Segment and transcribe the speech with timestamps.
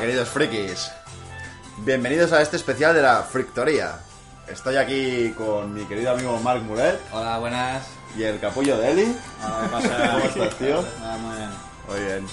[0.00, 0.90] Hola, queridos frikis.
[1.84, 3.98] Bienvenidos a este especial de la Frictoría.
[4.48, 7.86] Estoy aquí con mi querido amigo Mark Muret Hola, buenas.
[8.16, 9.16] y el capullo de Eli.
[9.44, 10.10] Hola, ¿qué pasa?
[10.12, 10.84] ¿Cómo estás, tío?
[11.00, 11.50] Nada, muy bien.
[11.88, 12.26] Muy bien.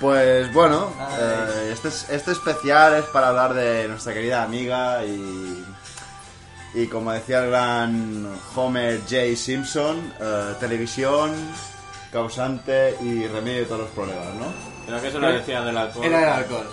[0.00, 1.14] Pues bueno, Ay.
[1.18, 5.64] eh, este, es- este especial es para hablar de nuestra querida amiga y,
[6.74, 9.34] y como decía el gran Homer J.
[9.36, 11.32] Simpson, eh, televisión,
[12.12, 14.72] causante y remedio de todos los problemas, ¿no?
[14.86, 16.04] Creo que eso lo decía del alcohol.
[16.04, 16.66] Era el alcohol.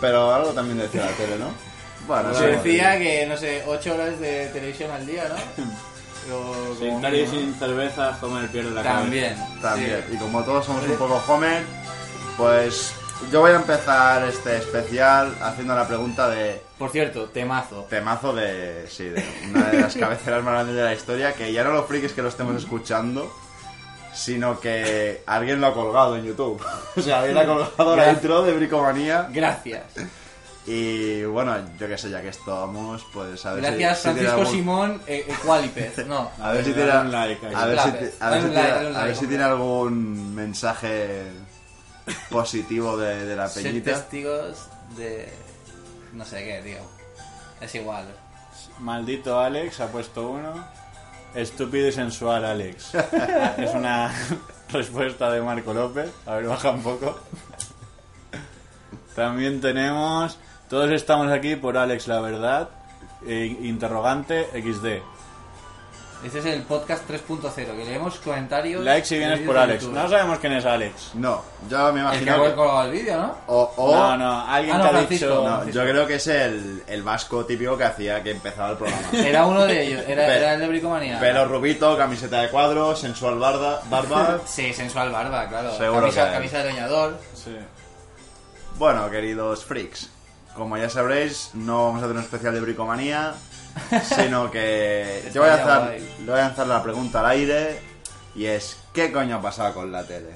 [0.00, 1.48] Pero algo también decía la tele, ¿no?
[2.06, 2.46] Bueno, Se sí.
[2.68, 5.36] decía que, no sé, 8 horas de televisión al día, ¿no?
[6.78, 7.30] Sin como y ¿no?
[7.30, 9.36] sin cerveza, Homer pierde la También.
[9.62, 10.04] También.
[10.08, 10.14] sí.
[10.14, 11.62] Y como todos somos un poco Homer,
[12.36, 12.92] pues
[13.30, 17.86] yo voy a empezar este especial haciendo la pregunta de Por cierto, temazo.
[17.90, 21.64] temazo de, sí, de una de las cabeceras más grandes de la historia, que ya
[21.64, 23.30] no los frikis que lo estemos escuchando,
[24.14, 26.62] sino que alguien lo ha colgado en YouTube.
[26.96, 29.28] o sea, alguien ha colgado la intro de Bricomanía.
[29.30, 29.82] Gracias.
[30.66, 34.20] Y bueno, yo qué sé, ya que estamos, pues a ver si- Gracias, si, tiene
[34.20, 36.06] Francisco algún- Simón eh, Equalipez.
[36.06, 36.30] No.
[36.40, 37.52] A ver si tiene, un like ahí.
[37.54, 41.24] a ver si, si tiene- like, dale un a ver like, si tiene algún mensaje
[42.30, 43.90] positivo de, de la Ser peñita.
[43.92, 45.30] testigos de...
[46.14, 46.78] No sé qué, tío.
[47.60, 48.06] Es igual.
[48.78, 50.66] Maldito Alex ha puesto uno.
[51.34, 52.94] Estúpido y sensual Alex.
[53.58, 54.12] es una
[54.72, 56.10] respuesta de Marco López.
[56.26, 57.18] A ver, baja un poco.
[59.16, 60.38] También tenemos.
[60.68, 62.68] Todos estamos aquí por Alex, la verdad.
[63.26, 65.02] E- interrogante XD.
[66.24, 68.82] Este es el podcast 3.0, que leemos comentarios...
[68.82, 69.82] Like si vienes por Alex.
[69.82, 69.94] YouTube.
[69.94, 71.10] No sabemos quién es Alex.
[71.14, 72.54] No, yo me El que imagino ha que...
[72.54, 73.34] colgado el vídeo, ¿no?
[73.46, 75.26] O, o- No, no, alguien Ah, no, que ha Francisco.
[75.28, 75.44] dicho.
[75.48, 79.02] no, yo creo que es el, el vasco típico que hacía que empezaba el programa.
[79.12, 81.20] Era uno de ellos, era, Pe- era el de Bricomanía.
[81.20, 84.40] Pelo rubito, camiseta de cuadros, sensual barba, barba.
[84.46, 85.76] Sí, sensual barba, claro.
[85.76, 87.18] Seguro camisa, que- camisa de leñador.
[87.34, 87.54] Sí.
[88.78, 90.08] Bueno, queridos freaks,
[90.56, 93.34] como ya sabréis, no vamos a hacer un especial de bricomanía,
[94.16, 97.80] sino que yo voy a, lanzar, le voy a lanzar la pregunta al aire
[98.34, 100.30] y es ¿qué coño ha pasado con la tele?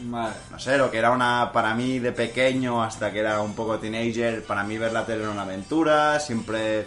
[0.00, 0.34] Vale.
[0.50, 3.78] No sé, lo que era una, para mí de pequeño hasta que era un poco
[3.78, 6.86] teenager, para mí ver la tele era una aventura, siempre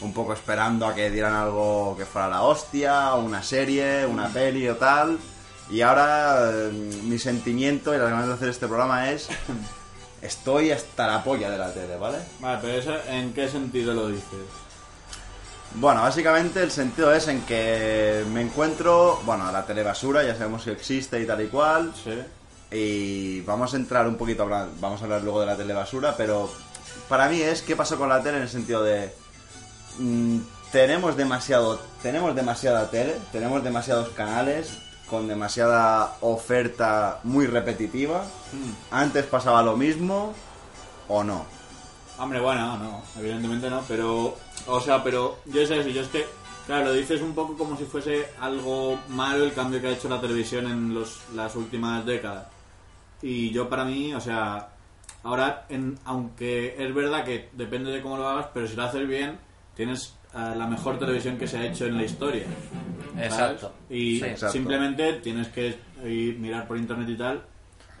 [0.00, 4.68] un poco esperando a que dieran algo que fuera la hostia, una serie, una peli
[4.68, 5.18] o tal.
[5.70, 6.70] Y ahora eh,
[7.04, 9.28] mi sentimiento y las ganas de hacer este programa es,
[10.22, 12.18] estoy hasta la polla de la tele, ¿vale?
[12.40, 14.67] Vale, pero eso, ¿en qué sentido lo dices?
[15.74, 20.72] Bueno, básicamente el sentido es en que me encuentro, bueno, la telebasura, ya sabemos que
[20.72, 22.18] existe y tal y cual, Sí.
[22.74, 26.14] y vamos a entrar un poquito, a hablar- vamos a hablar luego de la telebasura,
[26.16, 26.50] pero
[27.08, 29.12] para mí es qué pasó con la tele en el sentido de
[29.98, 30.38] mm,
[30.72, 34.78] tenemos demasiado, tenemos demasiada tele, tenemos demasiados canales
[35.10, 38.24] con demasiada oferta muy repetitiva.
[38.90, 40.34] Antes pasaba lo mismo
[41.08, 41.46] o no.
[42.18, 44.36] Hombre, bueno, no, evidentemente no, pero,
[44.66, 46.26] o sea, pero yo sé eso, yo es que,
[46.66, 50.08] claro, lo dices un poco como si fuese algo malo el cambio que ha hecho
[50.08, 52.48] la televisión en los, las últimas décadas.
[53.22, 54.68] Y yo para mí, o sea,
[55.22, 59.06] ahora, en, aunque es verdad que depende de cómo lo hagas, pero si lo haces
[59.06, 59.38] bien,
[59.76, 62.44] tienes eh, la mejor televisión que se ha hecho en la historia.
[63.14, 63.32] ¿sabes?
[63.32, 63.72] Exacto.
[63.90, 64.24] Y Sí.
[64.24, 64.52] Exacto.
[64.52, 67.42] simplemente tienes que ir, mirar por internet y tal.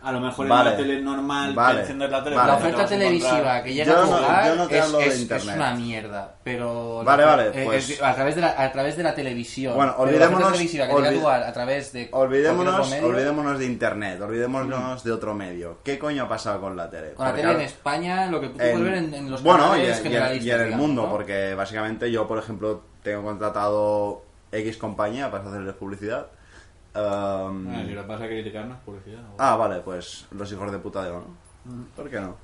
[0.00, 0.70] A lo mejor Vale.
[0.70, 1.80] en la tele normal, Vale.
[1.80, 2.52] enciendes la tele, Vale.
[2.52, 4.98] La oferta televisiva encontrar- que llega Yo a no- jugar yo no te es, hablo
[4.98, 5.56] de es- es internet.
[5.56, 7.02] una mierda, pero...
[7.04, 9.74] Vale, la- vale, eh, pues- es- a, través de la, a través de la televisión.
[9.74, 13.06] Bueno, la olvidémonos- oferta televisiva que llega a olvid- jugar a través de Olvidémonos, medio,
[13.08, 15.78] olvidémonos de internet, olvidémonos de otro medio.
[15.82, 17.14] ¿Qué coño ha pasado con la tele?
[17.14, 19.80] Con la tele en España, lo que tú puedes ver en, en los bueno, y,
[19.80, 21.10] canales y en- y en el mundo, ¿no?
[21.10, 26.28] porque básicamente yo, por ejemplo, tengo contratado X compañía para hacerles publicidad.
[26.98, 29.20] Um, Ah, si lo vas a criticarnos, publicidad.
[29.22, 29.34] ¿no?
[29.38, 31.24] ah, vale, pues los hijos de puta de ¿no?
[31.94, 32.36] ¿Por qué no?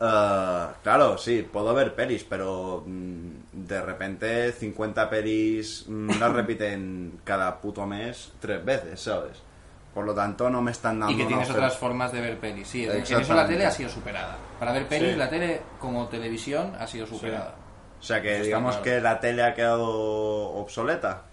[0.00, 7.20] Ah, claro, sí, puedo ver pelis, pero mm, de repente 50 pelis mm, las repiten
[7.24, 9.42] cada puto mes tres veces, ¿sabes?
[9.92, 12.68] Por lo tanto, no me están dando Y que tienes otras formas de ver pelis.
[12.68, 14.36] Sí, en eso la tele ha sido superada.
[14.60, 15.16] Para ver pelis, Sí.
[15.16, 17.54] la tele como televisión ha sido superada.
[17.98, 18.84] O sea que Eso digamos claro.
[18.84, 19.88] que la tele ha quedado
[20.50, 21.24] obsoleta.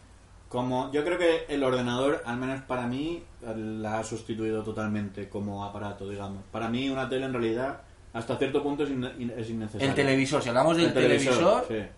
[0.56, 3.22] Como yo creo que el ordenador, al menos para mí,
[3.56, 6.44] la ha sustituido totalmente como aparato, digamos.
[6.50, 7.82] Para mí una tele en realidad,
[8.14, 9.86] hasta cierto punto es, es innecesario.
[9.90, 11.90] El televisor, si hablamos del El televisor, televisor,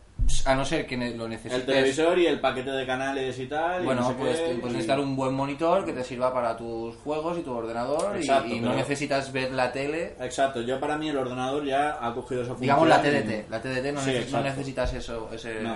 [0.46, 1.60] a no ser que lo necesites...
[1.60, 3.84] El televisor y el paquete de canales y tal.
[3.84, 6.58] y Bueno, no sé pues qué, puedes necesitar un buen monitor que te sirva para
[6.58, 10.16] tus juegos y tu ordenador y- Exacto, y, no necesitas ver la tele.
[10.20, 12.62] Exacto, yo para mí el ordenador ya ha cogido esa función.
[12.62, 13.50] Digamos la y- TDT.
[13.52, 14.44] La TDT no, Sí, neces- no exacto.
[14.50, 15.30] necesitas eso.
[15.32, 15.62] Ese...
[15.62, 15.76] No.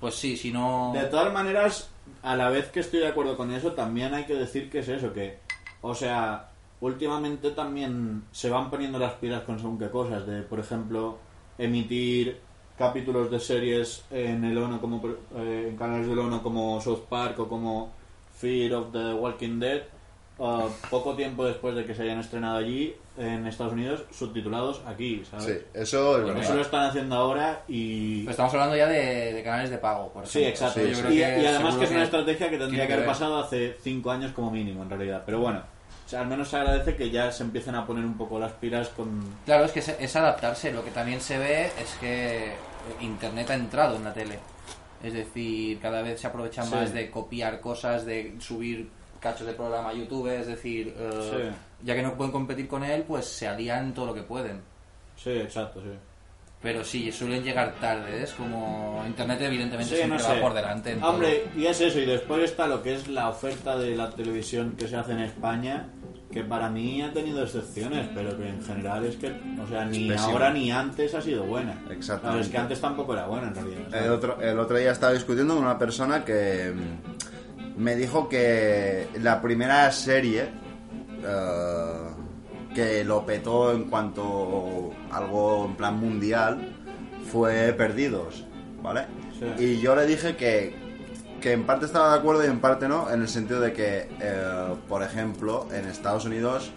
[0.00, 0.92] Pues sí, si no...
[0.94, 1.90] De todas maneras,
[2.22, 4.88] a la vez que estoy de acuerdo con eso, también hay que decir que es
[4.88, 5.38] eso, que,
[5.82, 6.50] o sea,
[6.80, 11.18] últimamente también se van poniendo las pilas con según qué cosas, de por ejemplo
[11.58, 12.40] emitir
[12.78, 15.02] capítulos de series en el ONO como
[15.36, 17.92] eh, en canales del ONO como South Park o como
[18.32, 19.82] Fear of the Walking Dead
[20.40, 25.22] uh, poco tiempo después de que se hayan estrenado allí en Estados Unidos subtitulados aquí
[25.30, 25.44] ¿sabes?
[25.44, 26.60] Sí, eso es Eso lo verdad.
[26.60, 30.40] están haciendo ahora y Pero estamos hablando ya de, de canales de pago, por Sí,
[30.42, 30.66] ejemplo.
[30.66, 30.80] exacto.
[30.80, 31.00] Sí, Yo sí.
[31.02, 33.76] creo Y, que y además que es una estrategia que tendría que haber pasado hace
[33.82, 35.22] cinco años como mínimo, en realidad.
[35.26, 35.62] Pero bueno,
[36.06, 38.52] o sea, al menos se agradece que ya se empiecen a poner un poco las
[38.52, 39.22] pilas con...
[39.44, 40.72] Claro, es que es, adaptarse.
[40.72, 42.52] Lo que también se ve es que
[43.00, 44.38] Internet ha entrado en la tele.
[45.04, 46.74] Es decir, cada vez se aprovecha Sí.
[46.74, 48.88] más de copiar cosas, de subir
[49.20, 50.28] cachos de programa YouTube.
[50.28, 51.50] Es decir, eh,
[51.82, 54.60] ya que no pueden competir con él, pues se alían todo lo que pueden.
[55.16, 55.90] Sí, exacto, sí.
[56.62, 58.22] Pero sí, suelen llegar tarde.
[58.22, 60.34] Es como Internet, evidentemente, Sí, no siempre sé.
[60.34, 60.94] va por delante.
[60.96, 61.10] todo.
[61.10, 64.74] Hombre, y es eso, y después está lo que es la oferta de la televisión
[64.76, 65.88] que se hace en España,
[66.30, 69.28] que para mí ha tenido excepciones, pero que en general es que,
[69.62, 71.82] o sea, ni ahora ni antes ha sido buena.
[72.20, 74.04] Claro, es que antes tampoco era buena en realidad.
[74.04, 77.29] El otro, el otro día estaba discutiendo con una persona que mm,
[77.80, 80.48] me dijo que la primera serie
[81.24, 86.58] eh, que lo petó en cuanto a algo en plan mundial
[87.30, 88.44] fue Perdidos,
[88.82, 89.06] ¿vale?
[89.38, 89.64] Sí.
[89.64, 90.74] Y yo le dije que,
[91.40, 94.08] que en parte estaba de acuerdo y en parte no, en el sentido de que,
[94.20, 96.70] eh, por ejemplo, en Estados Unidos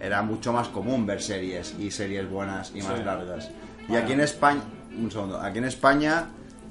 [0.00, 3.04] era mucho más común ver series y series buenas y más Sí.
[3.04, 3.50] largas.
[3.88, 4.62] Y aquí en España,
[4.98, 6.26] un segundo, aquí en España,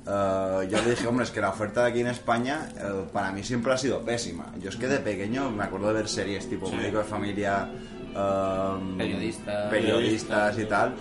[0.08, 3.32] eh, yo le dije, hombre, es que la oferta de aquí en España eh, para
[3.32, 4.48] mí siempre ha sido pésima.
[4.62, 6.76] Yo es que de pequeño me acuerdo de ver series tipo Sí.
[6.76, 7.70] Médico de Familia,
[8.16, 9.70] eh, Periodistas.
[9.70, 10.94] periodistas y tal.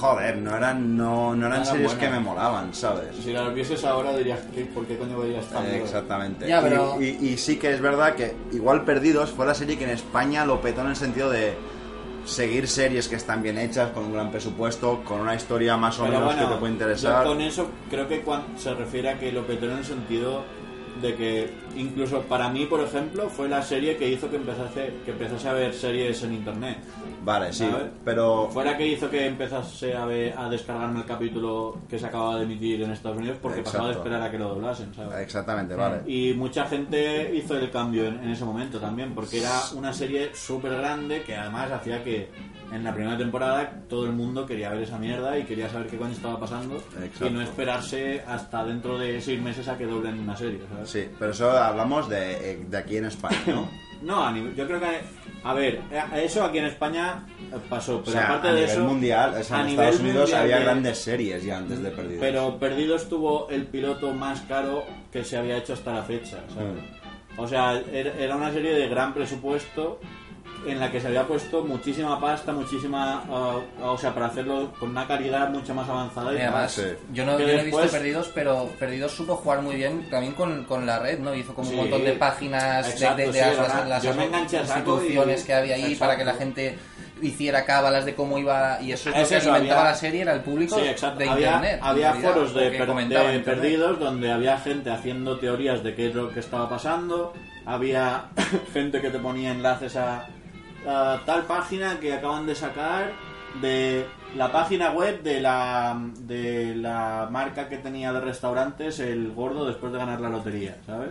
[0.00, 3.14] Joder, no eran, no, no eran series que me molaban, ¿sabes?
[3.22, 5.68] Si las vieses ahora dirías, "¿Qué- ¿por qué coño verías tanto?
[5.70, 6.48] Eh, Exactamente.
[6.48, 9.76] Ya, Y- pero- y, y sí que es verdad que igual Perdidos fue la serie
[9.76, 11.54] que en España lo petó en el sentido de
[12.24, 16.04] seguir series que están bien hechas, con un gran presupuesto, con una historia más o
[16.04, 17.24] Pero menos bueno, que te puede interesar.
[17.24, 20.42] yo con eso creo que cuan- se refiere a que lo petó en el sentido
[21.02, 25.10] de que incluso para mí, por ejemplo, fue la serie que hizo que empezase, que
[25.12, 26.78] empezase a ver series en internet.
[27.22, 27.86] Vale, sí, ¿sabes?
[28.04, 32.36] pero Fuera que hizo que empezase a, ver, a descargarme el capítulo que se acababa
[32.38, 34.08] de emitir en Estados Unidos porque pasaba de Exacto.
[34.08, 35.18] esperar a que lo doblasen, ¿sabes?
[35.20, 36.02] exactamente, vale.
[36.06, 40.34] Y mucha gente hizo el cambio en, en ese momento también, porque era una serie
[40.34, 42.28] súper grande que además hacía que
[42.72, 45.96] en la primera temporada todo el mundo quería ver esa mierda y quería saber qué
[45.96, 47.26] coño estaba pasando Exacto.
[47.26, 50.90] y no esperarse hasta dentro de seis meses a que doblen una serie, ¿sabes?
[50.90, 53.68] Sí, pero eso hablamos de, eh, de aquí en España, ¿no?
[54.02, 55.00] No, a nivel- yo creo que...
[55.44, 58.60] A ver, eh, eso aquí en España eh, pasó, o pero sea, aparte a de
[58.60, 58.84] nivel eso...
[58.84, 62.20] mundial, o sea, en Estados Unidos había de- grandes series ya antes de Perdidos.
[62.20, 66.74] Pero Perdidos tuvo el piloto más caro que se había hecho hasta la fecha, ¿sabes?
[66.74, 67.40] Mm.
[67.40, 70.00] O sea, era era una serie de gran presupuesto
[70.66, 73.22] en la que se había puesto muchísima pasta, muchísima...
[73.30, 76.32] ah, o sea, para hacerlo con una calidad mucho más avanzada.
[76.32, 76.82] Y Y además, sí.
[77.12, 80.86] yo no, yo he visto Perdidos, pero Perdidos supo jugar muy bien también con, con
[80.86, 81.34] la red, ¿no?
[81.34, 81.74] Hizo como Sí.
[81.74, 84.66] un montón de páginas de- Exacto, de, de sí, las, las yo me enganché a
[84.66, 85.98] saco instituciones y- que había ahí Exacto.
[86.00, 86.78] para que la gente
[87.22, 89.96] hiciera cábalas de cómo iba y eso es, Es lo que eso, alimentaba había- la
[89.96, 94.30] serie era el público Sí, de había internet había realidad, foros de, per- perdidos donde
[94.32, 97.32] había gente haciendo teorías de qué es lo que estaba pasando.
[97.64, 98.26] Había
[98.74, 100.26] gente que te ponía enlaces a,
[100.88, 103.12] a tal página que acaban de sacar
[103.60, 109.64] de la página web de la de la marca que tenía de restaurantes el gordo
[109.66, 111.10] después de ganar la lotería, ¿sabes?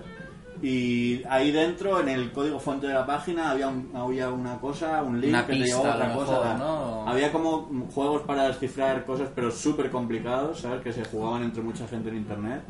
[0.61, 5.03] Y ahí dentro, en el código fuente de la página, había, un- había una cosa,
[5.03, 6.31] un link Una que te llevaba a otra cosa.
[6.53, 6.57] mejor.
[6.57, 7.07] ¿no?
[7.09, 10.81] Había como juegos para descifrar cosas, pero súper complicados, ¿sabes?
[10.81, 12.61] Que se jugaban entre mucha gente en internet.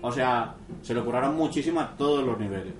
[0.00, 2.72] O sea, se lo curraron muchísimo a todos los niveles.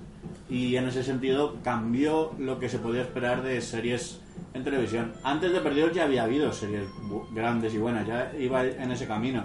[0.50, 4.20] Y en ese sentido cambió lo que se podía esperar de series
[4.52, 5.12] en televisión.
[5.22, 6.88] Antes de Perdidos ya había habido series
[7.32, 9.44] grandes y buenas, ya iba en ese camino.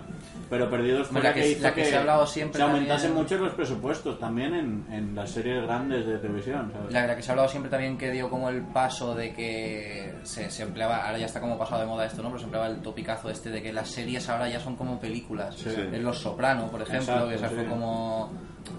[0.49, 3.09] Pero Perdidos fue la la que, hizo la que se ha hablado siempre se aumentasen
[3.13, 6.91] también- mucho los presupuestos también en, en las series grandes de televisión, ¿sabes?
[6.93, 10.13] La, la que se ha hablado siempre también que dio como el paso de que
[10.23, 12.29] se, se empleaba, ahora ya está como pasado de moda esto, ¿no?
[12.29, 15.55] Pero se empleaba el topicazo este de que las series ahora ya son como películas.
[15.55, 15.69] Sí.
[15.75, 17.69] En Los Soprano, por ejemplo, Exacto, que esa fue sí.
[17.69, 18.31] como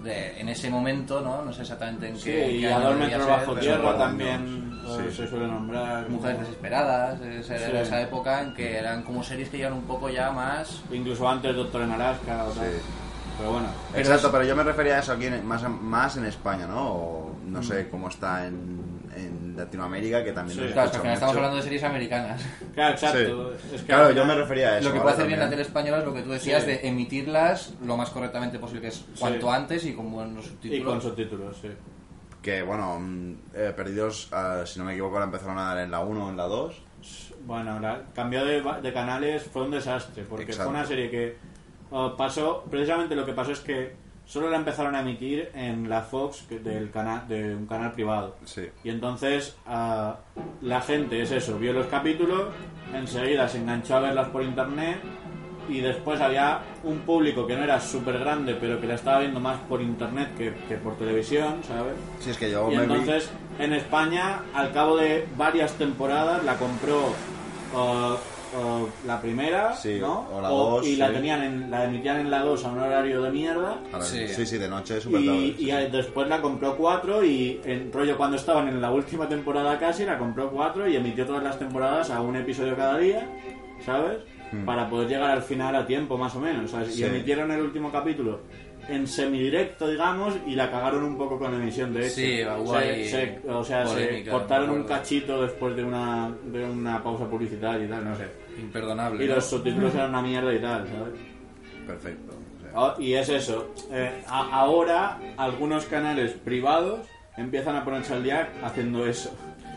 [0.03, 1.41] de- en ese momento, ¿no?
[1.43, 2.45] No sé exactamente en Sí, qué.
[2.49, 5.15] en y qué a año dos debía metros ser, bajo tierra también Sí.
[5.15, 6.09] se suele nombrar.
[6.09, 7.63] Mujeres desesperadas, esa, Sí.
[7.69, 10.81] era esa época en que eran como series que iban un poco ya más.
[10.91, 12.65] Incluso antes Doctor en Alaska o tal.
[12.71, 12.77] Sí.
[13.37, 13.67] Pero bueno.
[13.95, 16.87] Exacto, es- pero yo me refería a eso aquí en- más, más en España, ¿no?
[16.87, 17.63] O no Mm.
[17.63, 18.81] sé cómo está en
[19.57, 20.63] Latinoamérica, que también Sí.
[20.63, 22.41] nos Claro, estamos hablando de series americanas.
[22.73, 23.53] Claro, exacto.
[23.57, 23.75] Sí.
[23.75, 24.87] Es que Claro, yo me refería a eso.
[24.89, 26.69] lo que puede hacer bien la tele española es lo que tú decías Sí.
[26.69, 30.79] de emitirlas lo más correctamente posible, que es cuanto antes y con buenos subtítulos.
[30.79, 31.69] Y con subtítulos, sí.
[32.41, 35.91] que bueno, mm, eh, Perdidos, eh, si no me equivoco, la empezaron a dar en
[35.91, 36.81] la 1 o en la 2.
[37.45, 40.71] Bueno, la, cambió de, de canales, fue un desastre, porque Exacto.
[40.71, 41.37] fue una serie que
[41.91, 43.95] uh, pasó, precisamente lo que pasó es que
[44.27, 48.35] solo la empezaron a emitir en la Fox que- del canal, de un canal privado.
[48.45, 48.67] Sí.
[48.83, 50.11] Y entonces uh,
[50.61, 52.43] la gente, es eso, vio los capítulos,
[52.93, 54.97] enseguida se enganchó a verlas por internet
[55.69, 59.39] y después había un público que no era súper grande, pero que la estaba viendo
[59.39, 61.93] más por internet que, que por televisión, ¿sabes?
[62.19, 63.29] Sí, es que yo Y me vi- entonces
[63.59, 67.07] en España, al cabo de varias temporadas, la compró
[67.73, 68.15] uh,
[68.55, 70.27] uh, la primera, Sí, ¿no?
[70.31, 73.21] o la dos, y la tenían en, la emitían en la 2 a un horario
[73.21, 73.79] de mierda.
[74.01, 74.27] Sí.
[74.27, 74.45] sí.
[74.45, 75.37] sí, de noche súper tarde.
[75.37, 75.87] Y, sí, y sí.
[75.91, 80.17] después la compró 4 y en rollo cuando estaban en la última temporada casi, la
[80.17, 83.27] compró 4 y emitió todas las temporadas a un episodio cada día,
[83.85, 84.19] ¿sabes?
[84.65, 86.71] Para poder llegar al final a tiempo más o menos.
[86.71, 86.89] ¿sabes?
[86.89, 86.91] Hmm.
[86.93, 87.01] Sí.
[87.01, 88.39] Y emitieron el último capítulo
[88.89, 92.15] en semidirecto, digamos, y la cagaron un poco con la emisión, de hecho.
[92.15, 97.25] Sí, hubo Se- o sea, se cortaron un cachito después de una, de una pausa
[97.29, 98.25] publicitaria y tal, no sé.
[98.59, 99.23] Imperdonable.
[99.23, 99.35] Y ¿no?
[99.35, 101.13] los subtítulos eran una mierda y tal, ¿sabes?
[101.85, 102.33] Perfecto.
[102.33, 102.71] o sea.
[102.75, 103.73] Ah, Y es eso.
[103.91, 106.99] Eh, a- ahora algunos canales privados
[107.37, 109.31] empiezan a ponerse al día haciendo eso.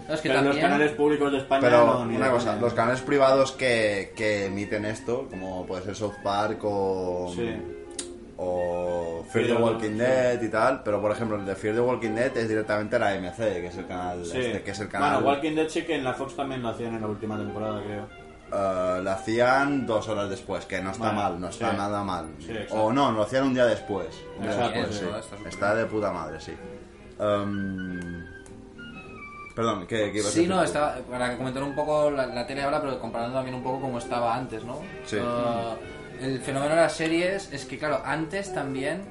[0.08, 2.56] No, es que Pero los canales públicos de España Pero no, ni una de cosa,
[2.56, 7.48] los canales privados que, que emiten esto, como puede ser South Park o, Sí.
[8.42, 12.12] O Fear the Walking Dead y tal, pero por ejemplo el de Fear the Walking
[12.14, 14.38] Dead es directamente la AMC, que es el canal, Sí.
[14.38, 15.22] este, que es el canal.
[15.22, 17.82] Bueno, Walking Dead sí que en la Fox también lo hacían en la última temporada,
[17.82, 18.08] creo.
[18.52, 21.76] Eh, lo hacían dos horas después, que no está Bueno, mal, no está sí.
[21.76, 22.26] nada mal.
[22.40, 24.08] Sí, o no, lo hacían un día después.
[24.38, 25.48] Un día Exacto, después, sí, sí.
[25.48, 26.52] está de puta madre, sí.
[27.20, 28.24] Em,
[29.54, 32.98] perdón, ¿qué, qué Sí, no, estaba, para comentar un poco la, la tele ahora, pero
[32.98, 34.80] comparando también un poco como estaba antes, ¿no?
[35.04, 35.18] Sí.
[35.20, 35.74] Ah,
[36.20, 39.02] el fenómeno de las series es que, claro, antes también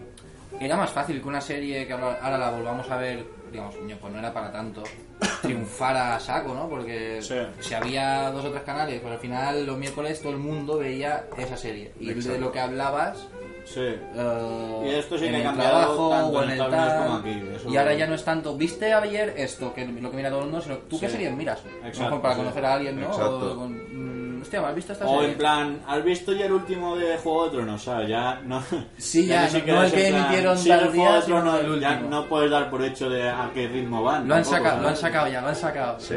[0.59, 4.13] era más fácil que una serie que ahora, ahora la volvamos a ver, digamos, pues
[4.13, 4.83] no era para tanto,
[5.41, 6.67] triunfara a saco, ¿no?
[6.69, 7.35] Porque Sí.
[7.59, 11.25] si había dos o tres canales, pues al final los miércoles todo el mundo veía
[11.37, 11.93] esa serie.
[11.99, 12.39] Y de Exacto.
[12.41, 13.27] lo que hablabas
[13.65, 13.81] Sí.
[13.81, 17.03] eh, Y esto sí en que el cambiado trabajo tanto o en el tal.
[17.05, 20.29] como aquí, y ahora ya no es tanto viste ayer esto que lo que mira
[20.29, 21.11] todo el mundo sino tú qué Sí.
[21.13, 22.39] series miras Exacto, mejor para sí.
[22.39, 23.51] conocer a alguien no Exacto.
[23.53, 25.31] o con, mm, hostia ¿me has visto esta O serie?
[25.31, 27.83] en plan, ¿has visto ya el último de Juego de Tronos?
[27.83, 28.09] ¿Sabes?
[28.09, 28.63] Ya no.
[28.97, 31.25] Sí, ya, ni no- no el que plan, emitieron sí, tal el día, Juego de
[31.25, 34.27] Tronos, el ya no puedes dar por hecho de a qué ritmo van.
[34.27, 36.15] lo han tampoco, sacado lo han sacado ya lo han sacado Sí.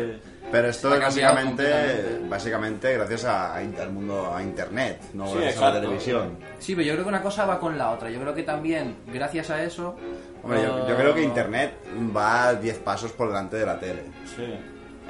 [0.51, 5.39] Pero esto es básicamente, básicamente gracias a, a in- al mundo, a internet, no Sí,
[5.39, 6.39] gracias a la televisión.
[6.59, 8.97] sí pero yo creo que una cosa va con la otra yo creo que también
[9.07, 9.97] gracias a eso
[10.43, 11.73] Hombre, yo, yo creo que internet
[12.15, 14.03] va 10 pasos por delante de la tele.
[14.37, 14.43] Sí.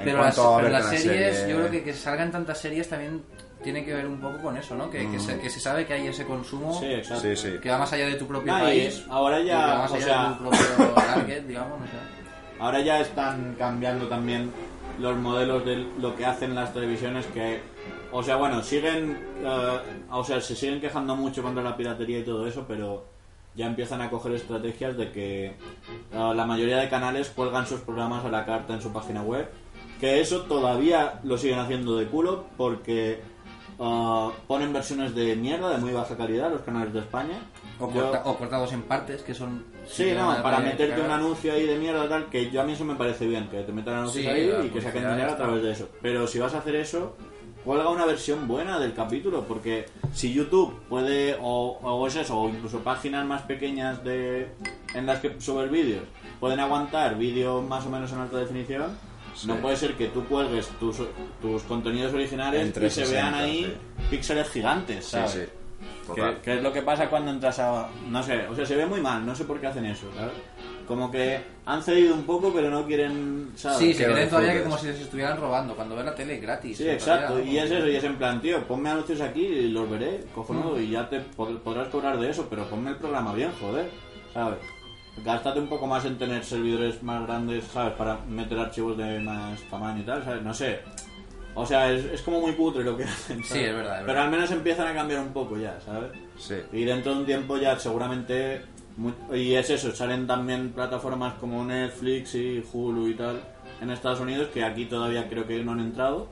[0.03, 3.21] Pero las, pero series serie- yo creo que que salgan tantas series también
[3.63, 5.93] tiene que ver un poco con eso no que, que, se, que se sabe que
[5.93, 7.21] hay ese consumo Sí, exacto.
[7.21, 7.59] Sí, sí.
[7.61, 9.91] que va más allá de tu propio y país ahora ya, y que va más
[9.91, 11.93] o allá sea- de tu propio target digamos no sé
[12.59, 14.51] Ahora ya están cambiando también
[14.99, 17.61] los modelos de lo que hacen las televisiones que...
[18.11, 19.17] O sea, bueno, siguen...
[19.43, 19.79] eh,
[20.11, 23.05] o sea, se siguen quejando mucho contra la piratería y todo eso, pero
[23.55, 25.55] ya empiezan a coger estrategias de que eh,
[26.11, 29.49] la mayoría de canales cuelgan sus programas a la carta en su página web.
[30.03, 33.21] Que eso todavía lo siguen haciendo de culo porque
[33.79, 37.39] eh, ponen versiones de mierda, de muy baja calidad, los canales de España.
[37.79, 39.63] O, Yo- corta- o cortados en partes, que son...
[39.87, 42.83] Sí, no, para meterte un anuncio ahí de mierda tal, que yo a mí eso
[42.83, 45.63] me parece bien, que te metan anuncios Sí, ahí y que saquen dinero a través
[45.63, 45.87] de eso.
[46.01, 47.15] Pero si vas a hacer eso,
[47.63, 52.49] cuelga una versión buena del capítulo, porque si YouTube puede, o, o es eso, o
[52.49, 54.49] incluso páginas más pequeñas de
[54.95, 56.03] en las que subes vídeos,
[56.41, 58.97] pueden aguantar vídeos más o menos en alta definición,
[59.35, 59.47] Sí.
[59.47, 60.97] no puede ser que tú cuelgues tus,
[61.41, 63.77] tus contenidos originales En y se 360, vean ahí
[64.09, 65.31] píxeles gigantes, ¿sabes?
[65.31, 65.39] sí.
[66.15, 67.89] Que, que es lo que pasa cuando entras a...
[68.09, 70.33] No sé, o sea, se ve muy mal, no sé por qué hacen eso, ¿sabes?
[70.87, 73.77] Como que han cedido un poco, pero no quieren, ¿sabes?
[73.77, 76.77] Sí, se creen todavía que como si les estuvieran robando, cuando ves la tele gratis.
[76.77, 79.89] Sí, exacto, y es eso, y es en plan, tío, ponme anuncios aquí y los
[79.89, 83.51] veré, cojonudo, y ya te pod- podrás cobrar de eso, pero ponme el programa bien,
[83.61, 83.89] joder,
[84.33, 84.57] ¿sabes?
[85.17, 87.93] Gástate un poco más en tener servidores más grandes, ¿sabes?
[87.93, 90.41] Para meter archivos de más tamaño y tal, ¿sabes?
[90.41, 90.79] No sé.
[91.55, 93.65] O sea, es, es como muy cutre lo que hacen, Sí, ¿sabes?
[93.67, 94.23] es verdad, es Pero verdad.
[94.25, 96.11] al menos empiezan a cambiar un poco ya, ¿sabes?
[96.37, 96.55] Sí.
[96.71, 98.61] Y dentro de un tiempo ya seguramente...
[99.31, 103.41] Y es eso, salen también plataformas como Netflix y Hulu y tal
[103.81, 106.27] en Estados Unidos que aquí todavía creo que no han entrado.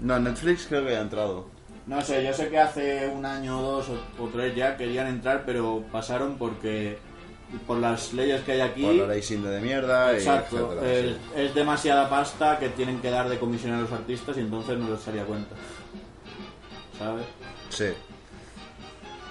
[0.00, 1.46] No, Netflix creo que ha entrado.
[1.86, 5.06] No sé, yo sé que hace un año o dos o, o tres ya querían
[5.08, 6.98] entrar, pero pasaron porque
[7.66, 8.82] por las leyes que hay aquí...
[8.82, 11.16] Por la ley Sinde de mierda y Exacto, etcétera, es, sí.
[11.36, 14.90] es demasiada pasta que tienen que dar de comisión a los artistas y entonces no
[14.90, 15.54] les salía cuenta.
[16.98, 17.26] ¿Sabes?
[17.68, 17.88] Sí.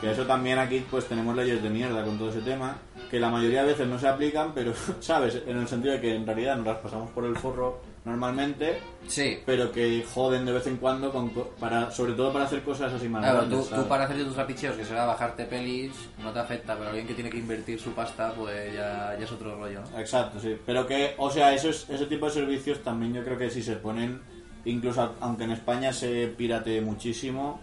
[0.01, 2.77] Que eso también aquí pues tenemos leyes de mierda con todo ese tema,
[3.10, 5.41] que la mayoría de veces no se aplican, pero, ¿sabes?
[5.45, 9.39] En el sentido de que en realidad nos las pasamos por el forro normalmente, Sí.
[9.45, 12.93] pero que joden de vez en cuando, con, co- para, sobre todo para hacer cosas
[12.93, 15.91] así más Claro, grandes, tú, tú para hacerte tus trapicheos, que será bajarte pelis,
[16.24, 19.31] no te afecta, pero alguien que tiene que invertir su pasta, pues ya, ya es
[19.31, 20.00] otro rollo, ¿no?
[20.00, 20.55] Exacto, sí.
[20.65, 23.75] Pero que, o sea, esos, ese tipo de servicios también yo creo que si se
[23.75, 24.21] ponen,
[24.65, 27.59] incluso aunque en España se pirate muchísimo,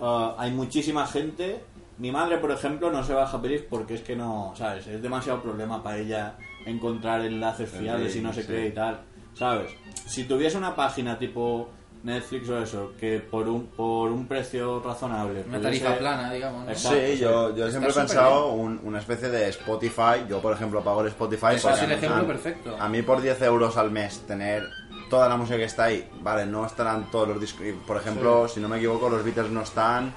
[0.00, 1.60] ah, hay muchísima gente.
[1.96, 4.86] Mi madre, por ejemplo, no se baja pelis porque es que no, ¿sabes?
[4.86, 8.46] Es demasiado problema para ella encontrar enlaces fiables y no se sí.
[8.46, 9.00] cree y tal,
[9.38, 9.70] ¿sabes?
[10.06, 11.70] Si tuviese una página tipo
[12.02, 15.44] Netflix o eso, que por un, por un precio razonable...
[15.48, 16.70] Una pudiese- tarifa plana, digamos, ¿no?
[16.70, 16.98] Exacto.
[16.98, 17.18] sí, sí.
[17.18, 20.24] yo, yo siempre he pensado un- una especie de Spotify.
[20.28, 21.54] Yo, por ejemplo, pago el Spotify.
[21.56, 22.76] Eso es el a- ejemplo a- perfecto.
[22.78, 24.62] A mí, por 10 euros al mes, tener
[25.10, 27.66] toda la música que está ahí, vale, no estarán todos los discos.
[27.86, 30.12] Por ejemplo, si no me equivoco, los Beatles no están.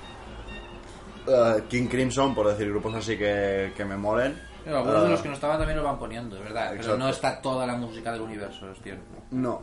[1.28, 4.40] eh, King Crimson, por decir grupos así que, que me molen.
[4.64, 6.68] Pero algunos de Eh, los que no estaban también lo van poniendo, es verdad.
[6.70, 6.98] Pero Exacto.
[7.00, 9.04] no está toda la música del universo, es cierto.
[9.32, 9.62] No.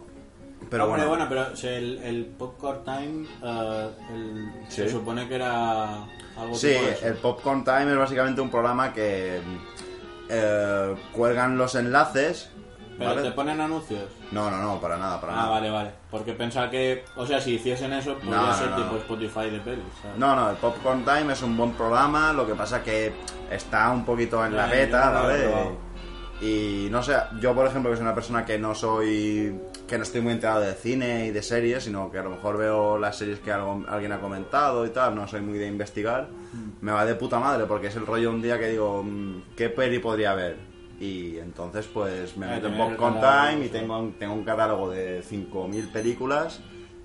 [0.70, 1.26] Pero Hombre, bueno.
[1.28, 4.90] pero o sea, el, el Popcorn Time eh, el- se Sí.
[4.90, 6.04] supone que era
[6.36, 7.06] algo Sí, tipo eso.
[7.06, 9.40] el Popcorn Time es básicamente un programa que
[10.28, 12.50] eh, cuelgan los enlaces.
[12.98, 13.22] Pero ¿vale?
[13.22, 14.10] te ponen anuncios.
[14.32, 15.48] No, no, no, para nada, para Ah, nada.
[15.50, 15.90] vale, vale.
[16.10, 18.76] Porque pensaba que, o sea, si hiciesen eso, podría no, ser no.
[18.76, 19.84] tipo Spotify de pelis.
[20.02, 20.18] ¿sabes?
[20.18, 23.12] No, no, el Popcorn Time es un buen programa, lo que pasa que
[23.50, 25.48] está un poquito en la beta, ¿vale?
[26.40, 30.04] Y no sé, yo por ejemplo que soy una persona que no soy, que no
[30.04, 33.16] estoy muy enterado de cine y de series, sino que a lo mejor veo las
[33.16, 36.84] series que algo- alguien ha comentado y tal, no soy muy de investigar, Mm.
[36.84, 39.68] me va de puta madre porque es el rollo un día que digo, mm, ¿qué
[39.68, 40.56] peli podría ver?
[41.00, 44.90] Y entonces pues me Ah, meto en Popcorn Time y tengo, un- tengo un catálogo
[44.90, 46.60] de 5.000 películas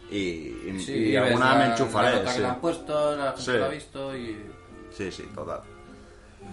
[0.10, 2.12] y, y- Sí, y ves alguna la- me La enchufaré.
[2.15, 2.39] nota que sí.
[2.41, 3.51] le han puesto, la gente Sí.
[3.58, 4.45] lo ha visto y...
[4.91, 5.62] Sí, sí, total.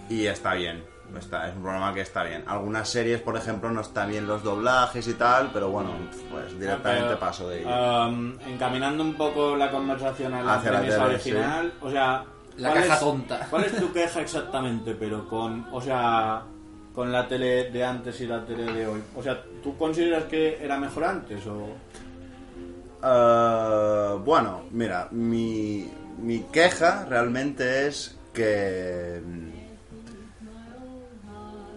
[0.09, 0.83] Y está bien.
[1.17, 2.43] Está, es un programa que está bien.
[2.47, 5.89] Algunas series, por ejemplo, no están bien los doblajes y tal, pero bueno,
[6.31, 8.07] pues directamente Pero, paso de ello.
[8.07, 12.23] um, encaminando un poco la conversación a la Hacia la premisa tele, original, o sea...
[12.57, 13.47] La ¿cuál caja es- tonta.
[13.49, 16.43] ¿Cuál es tu queja exactamente, pero con, o sea,
[16.93, 19.01] con la tele de antes y la tele de hoy?
[19.15, 21.69] O sea, ¿tú consideras que era mejor antes o...?
[23.03, 29.21] Eh, bueno, mira, mi, mi queja realmente es que...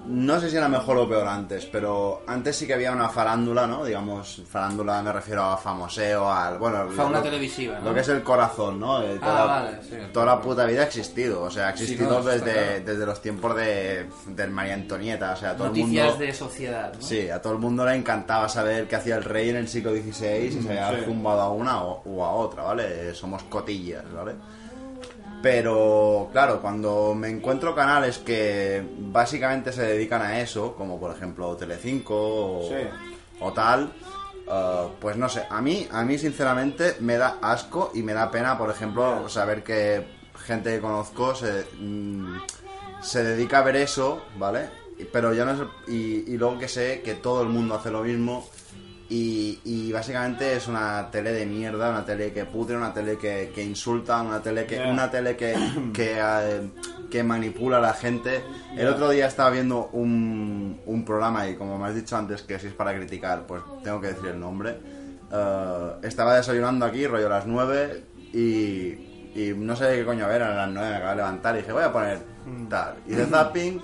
[0.04, 3.08] mm, No sé si era mejor o peor antes, pero antes sí que había una
[3.08, 3.84] farándula, ¿no?
[3.84, 6.58] Digamos, farándula me refiero a famoseo, al...
[6.58, 7.86] Bueno, Fauna lo- televisiva, ¿no?
[7.86, 9.02] Lo que es el corazón, ¿no?
[9.02, 9.96] Eh, Ah, toda, la- vale, sí.
[10.12, 12.84] toda la puta vida ha existido, o sea, ha Sí, existido no, desde, claro.
[12.84, 16.24] desde los tiempos de, de María Antonieta, o sea, todo Noticias el mundo...
[16.26, 17.00] de sociedad, ¿no?
[17.02, 19.92] Sí, a todo el mundo le encantaba saber qué hacía el rey en el siglo
[19.92, 21.04] XVI y se había Sí.
[21.06, 23.14] zumbado a una o, o a otra, ¿vale?
[23.14, 24.34] Somos cotillas, ¿vale?
[25.44, 31.54] Pero, claro, cuando me encuentro canales que básicamente se dedican a eso, como por ejemplo
[31.54, 32.76] Telecinco o, Sí.
[33.40, 33.92] o tal,
[34.50, 38.30] eh, pues no sé, a mí, a mí sinceramente me da asco y me da
[38.30, 40.06] pena, por ejemplo, saber que
[40.46, 42.38] gente que conozco se, mm,
[43.02, 44.70] se dedica a ver eso, ¿vale?
[45.12, 45.58] Pero ya no es...
[45.88, 48.48] Y, y luego que sé que todo el mundo hace lo mismo
[49.08, 53.52] y, y básicamente es una tele de mierda, una tele que putre, una tele que,
[53.54, 55.54] que insulta, una tele que, una tele que,
[55.92, 56.70] que, eh,
[57.10, 58.42] que manipula a la gente.
[58.76, 62.58] El otro día estaba viendo un, un programa y como me has dicho antes que
[62.58, 64.78] si es para criticar, pues tengo que decir el nombre.
[65.30, 68.38] Eh, estaba desayunando aquí, rollo a las 9 y,
[69.34, 71.72] y no sé qué coño ver, a las 9 me acabo de levantar y dije
[71.72, 72.20] voy a poner
[72.70, 72.94] tal.
[73.06, 73.82] Hice zapping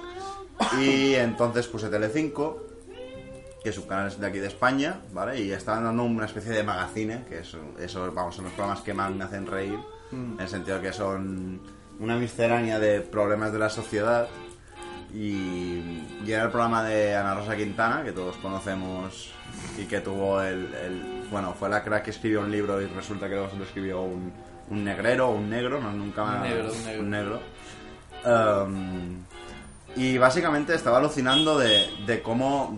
[0.81, 2.70] y entonces puse Telecinco
[3.63, 5.41] que es un canal de aquí de España, ¿vale?
[5.41, 8.95] Y estaban dando una especie de magazine, que es, eso, vamos, son los programas que
[8.95, 9.79] más me hacen reír,
[10.13, 11.61] en el sentido de que son
[11.99, 14.29] una miscelánea de problemas de la sociedad.
[15.13, 19.33] Y, y era el programa de Ana Rosa Quintana, que todos conocemos
[19.77, 23.29] y que tuvo el, el- Bueno, fue la crack que escribió un libro y resulta
[23.29, 24.33] que luego se lo escribió un,
[24.71, 27.01] un negrero o un negro, no, nunca Un negro, un negro.
[27.03, 27.41] un negro.
[28.25, 29.25] Um,
[29.97, 32.77] y básicamente estaba alucinando de, de cómo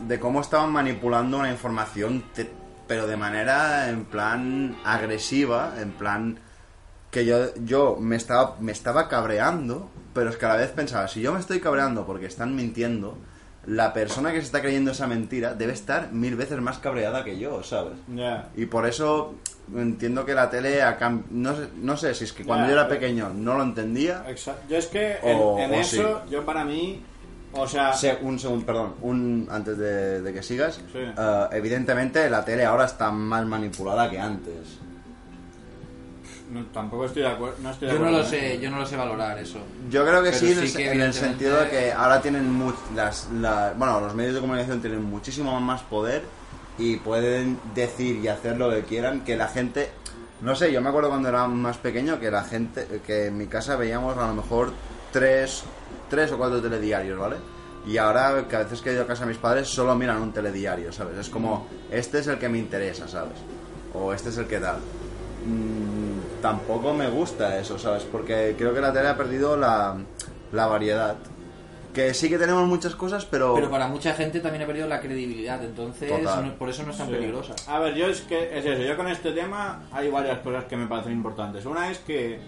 [0.00, 2.50] de cómo estaban manipulando una información te-
[2.86, 6.38] pero de manera en plan agresiva, en plan
[7.10, 11.08] que yo, yo me estaba me estaba cabreando, pero es que a la vez pensaba,
[11.08, 13.16] si yo me estoy cabreando porque están mintiendo,
[13.66, 17.38] la persona que se está creyendo esa mentira debe estar mil veces más cabreada que
[17.38, 17.98] yo, ¿sabes?
[18.14, 18.48] Ya.
[18.56, 19.34] Y por eso
[19.76, 22.72] entiendo que la tele ha cam- no, sé, no sé si es que cuando yo
[22.72, 24.24] era pequeño no lo entendía.
[24.28, 24.62] Exacto.
[24.70, 27.02] Yo es que en, O- en o eso, yo para mí,
[27.52, 30.76] o sea, Se- un segundo, perdón, un, antes de, de que sigas.
[30.92, 30.98] Sí.
[30.98, 34.78] eh, evidentemente la tele ahora está más manipulada que antes.
[36.50, 37.56] no, tampoco estoy de acuerdo.
[37.62, 38.24] No estoy de Yo no lo ¿eh?
[38.24, 39.58] sé, yo no lo sé valorar eso.
[39.90, 41.92] Yo creo que Pero sí, en sí el- que en el evidentemente- sentido de que
[41.92, 46.22] ahora tienen much- las, la- bueno, los medios de comunicación tienen muchísimo más poder
[46.78, 49.90] y pueden decir y hacer lo que quieran que la gente,
[50.40, 53.46] no sé, yo me acuerdo cuando era más pequeño que la gente, que en mi
[53.46, 54.72] casa veíamos a lo mejor
[55.12, 55.64] tres,
[56.08, 57.36] tres o cuatro telediarios, ¿vale?
[57.86, 60.20] Y ahora que a veces que he ido a casa de mis padres solo miran
[60.20, 61.16] un telediario, ¿sabes?
[61.18, 63.38] Es como, este es el que me interesa, ¿sabes?
[63.94, 64.76] O este es el que tal.
[65.46, 68.02] Mm, tampoco me gusta eso, ¿sabes?
[68.04, 69.96] Porque creo que la tele ha perdido la,
[70.52, 71.16] la variedad.
[71.94, 73.54] Que sí que tenemos muchas cosas, pero...
[73.54, 76.46] Pero para mucha gente también ha perdido la credibilidad, entonces Total.
[76.46, 77.14] no- por eso no es tan Sí.
[77.14, 77.54] peligrosa.
[77.66, 78.82] A ver, yo es que es eso.
[78.82, 81.64] Yo con este tema hay varias cosas que me parecen importantes.
[81.64, 82.38] Una es que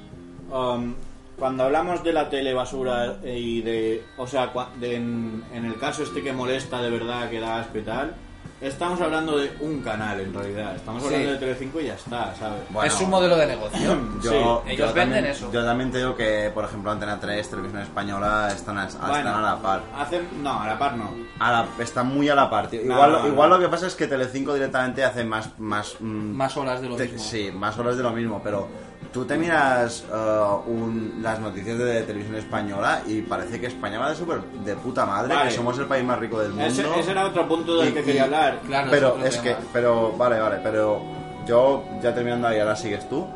[0.53, 0.95] um,
[1.41, 6.05] cuando hablamos de la tele basura y de, o sea, de- en, en el caso
[6.05, 8.15] este que molesta de verdad, que da asco tal,
[8.61, 10.77] estamos hablando de un canal en realidad.
[10.77, 11.33] Estamos hablando Sí.
[11.33, 12.61] de Telecinco y ya está, ¿sabes?
[12.69, 12.87] Bueno.
[12.87, 13.81] es un modelo de negocio.
[14.23, 15.51] Yo, Sí, ellos yo venden también, eso.
[15.51, 19.35] Yo también te digo que, por ejemplo, Antena 3, Televisión Española, están a, están Bueno,
[19.37, 19.81] a la par.
[19.97, 21.11] Hacen, no, a la par no.
[21.39, 22.81] A la- están muy a la par, tío.
[22.85, 23.29] No, Igual, no, no.
[23.29, 25.59] igual lo que pasa es que Telecinco directamente hace más...
[25.59, 26.05] Más, mm,
[26.37, 27.19] Más horas de lo te- mismo.
[27.19, 28.69] Sí, más horas de lo mismo, pero
[29.13, 34.11] tú te miras eh, un- las noticias de televisión española y parece que España va
[34.11, 35.49] de súper de puta madre, Vale.
[35.51, 36.65] que somos el país más rico del mundo.
[36.67, 38.61] Ese, ese era otro punto del Y- que y- quería hablar.
[38.67, 41.01] Claro, pero otro es que, pero, vale, vale, pero
[41.47, 43.27] yo ya terminando ahí, ahora sigues tú.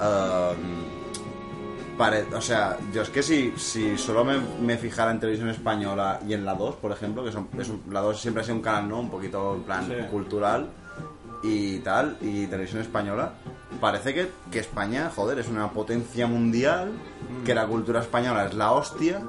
[0.00, 0.84] ehm,
[1.96, 6.18] pare- o sea, yo es que si, si solo me, me fijara en televisión española
[6.26, 8.56] y en la 2, por ejemplo, que son, es un- la 2 siempre ha sido
[8.56, 8.98] un canal, ¿no?
[9.00, 9.94] Un poquito en plan Sí.
[10.10, 10.66] cultural
[11.44, 13.30] y tal, y televisión española,
[13.80, 16.92] parece que, que España, joder, es una potencia mundial,
[17.44, 19.22] que la cultura española es la hostia.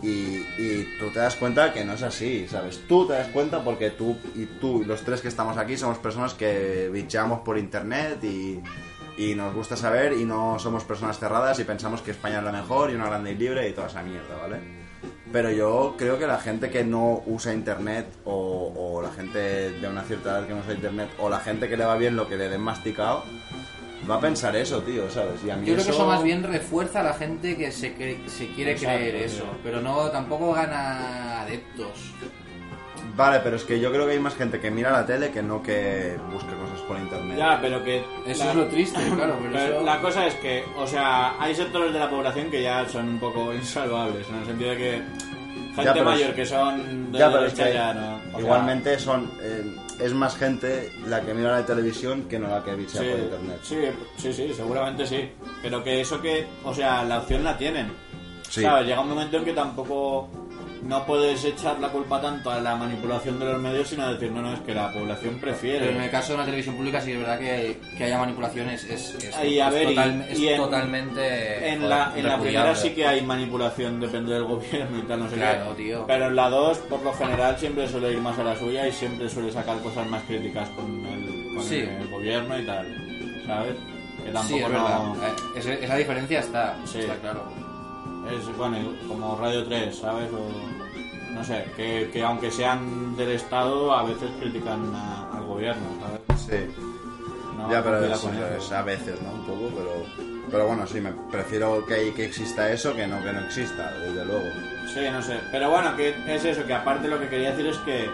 [0.00, 2.86] Y, y tú te das cuenta que no es así, ¿sabes?
[2.86, 6.34] Tú te das cuenta porque tú y tú los tres que estamos aquí somos personas
[6.34, 8.60] que bicheamos por internet y,
[9.16, 12.52] y nos gusta saber y no somos personas cerradas y pensamos que España es la
[12.52, 14.77] mejor y una grande y libre y toda esa mierda, ¿vale?
[15.32, 19.38] Pero yo creo que la gente que no usa internet o, o la gente
[19.72, 22.16] de una cierta edad que no usa internet o la gente que le va bien
[22.16, 23.24] lo que le den masticado
[24.10, 25.44] va a pensar eso, tío, ¿sabes?
[25.44, 27.70] Y a mí Yo creo que eso- eso más bien refuerza a la gente que
[27.70, 32.14] se, cre- se quiere Exacto, creer eso, pero no tampoco gana adeptos.
[33.18, 35.42] Vale, pero es que yo creo que hay más gente que mira la tele que
[35.42, 37.36] no que busque cosas por internet.
[37.36, 38.02] Ya, pero que...
[38.24, 41.34] Eso la- es lo triste, claro, pero, Pero eso- la cosa es que, o sea,
[41.42, 44.76] hay sectores de la población que ya son un poco insalvables, en el sentido de
[44.76, 48.16] que gente Ya, pero mayor es- que son de Ya, pero es que ya no.
[48.16, 52.46] o sea, igualmente son eh, es más gente la que mira la televisión que no
[52.48, 53.58] la que bichea sí, por internet.
[53.62, 53.76] sí,
[54.16, 55.28] sí, sí, seguramente sí.
[55.60, 57.90] Pero que eso que, o sea, la opción la tienen.
[58.48, 58.62] Sí.
[58.62, 58.86] ¿Sabes?
[58.86, 60.28] Llega un momento en que tampoco
[60.82, 64.42] no puedes echar la culpa tanto a la manipulación de los medios, sino decir, no,
[64.42, 65.80] no, es que la población prefiere.
[65.86, 68.84] Pero en el caso de una televisión pública sí es verdad que, que haya manipulaciones
[68.84, 72.26] es, es, Y a es ver, y- total- es y en- totalmente En la, en
[72.26, 75.82] la primera sí que hay manipulación, depende del gobierno y tal, no sé Claro, qué.
[75.84, 76.04] tío.
[76.06, 78.92] Pero en la 2, por lo general, siempre suele ir más a la suya y
[78.92, 81.76] siempre suele sacar cosas más críticas con el, con Sí.
[81.80, 82.86] el gobierno y tal.
[83.46, 83.74] ¿Sabes?
[84.24, 85.34] Que tampoco Sí, es no- verdad.
[85.56, 86.98] Eh, esa diferencia está, Sí.
[87.00, 87.67] está claro.
[88.30, 88.76] Es, bueno,
[89.08, 90.28] como Radio 3, ¿sabes?
[90.32, 95.82] O, no sé, que, que aunque sean del Estado, a veces critican a- al gobierno,
[96.00, 96.40] ¿sabes?
[96.42, 96.74] Sí.
[97.56, 98.24] No, ya, pero es,
[98.58, 99.30] es a veces, ¿no?
[99.32, 103.32] Un poco, pero pero bueno, sí, me prefiero que, que exista eso que no que
[103.32, 104.46] no exista, desde luego.
[104.94, 105.38] Sí, no sé.
[105.52, 108.08] Pero bueno, que es eso, que aparte lo que quería decir es que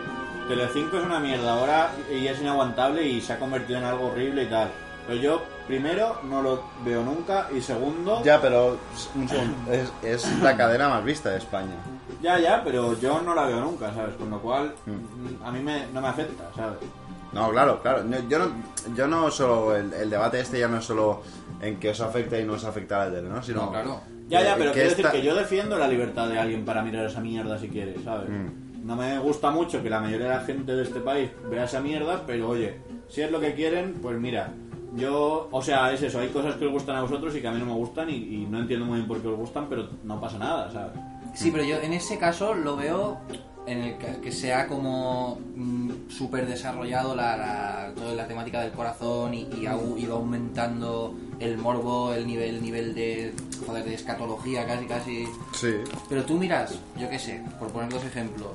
[0.49, 4.43] Telecinco es una mierda ahora y es inaguantable y se ha convertido en algo horrible
[4.43, 4.69] y tal.
[5.07, 8.23] Pero yo, primero, no lo veo nunca y segundo...
[8.25, 8.79] Ya, pero
[9.15, 11.75] un segundo, es, es la cadena más vista de España.
[12.23, 14.15] Ya, ya, pero yo no la veo nunca, ¿sabes?
[14.17, 15.45] Con lo cual, Mm.
[15.45, 16.79] a mí me, no me afecta, ¿sabes?
[17.33, 18.05] No, claro, claro.
[18.09, 18.47] Yo, yo no,
[18.95, 19.75] yo no solo.
[19.77, 21.23] El, el debate este ya no es solo
[21.61, 23.43] en que os afecta y no os afecta a la tele, ¿no?
[23.43, 23.63] Sino.
[23.63, 24.01] No, claro.
[24.29, 26.83] Ya, ya, que- pero quiero esta- decir que yo defiendo la libertad de alguien para
[26.83, 28.29] mirar esa mierda si quiere, ¿sabes?
[28.31, 28.87] Mm.
[28.87, 31.81] No me gusta mucho que la mayoría de la gente de este país vea esa
[31.81, 34.51] mierda, pero oye, si es lo que quieren, pues mira,
[34.97, 37.53] yo, o sea, es eso, hay cosas que os gustan a vosotros y que a
[37.53, 39.89] mí no me gustan y, y no entiendo muy bien por qué os gustan, pero
[40.03, 40.93] no pasa nada, ¿sabes?
[41.35, 43.19] Sí, pero yo en ese caso lo veo
[43.67, 48.73] en el que, que sea como mm, súper desarrollado la, la- toda la temática del
[48.73, 53.33] corazón y, y ha ido aumentando el morbo, el nivel, el nivel de,
[53.67, 55.29] joder, de escatología casi, casi.
[55.53, 55.75] Sí.
[56.09, 58.51] Pero tú miras, yo qué sé, por poner dos ejemplos,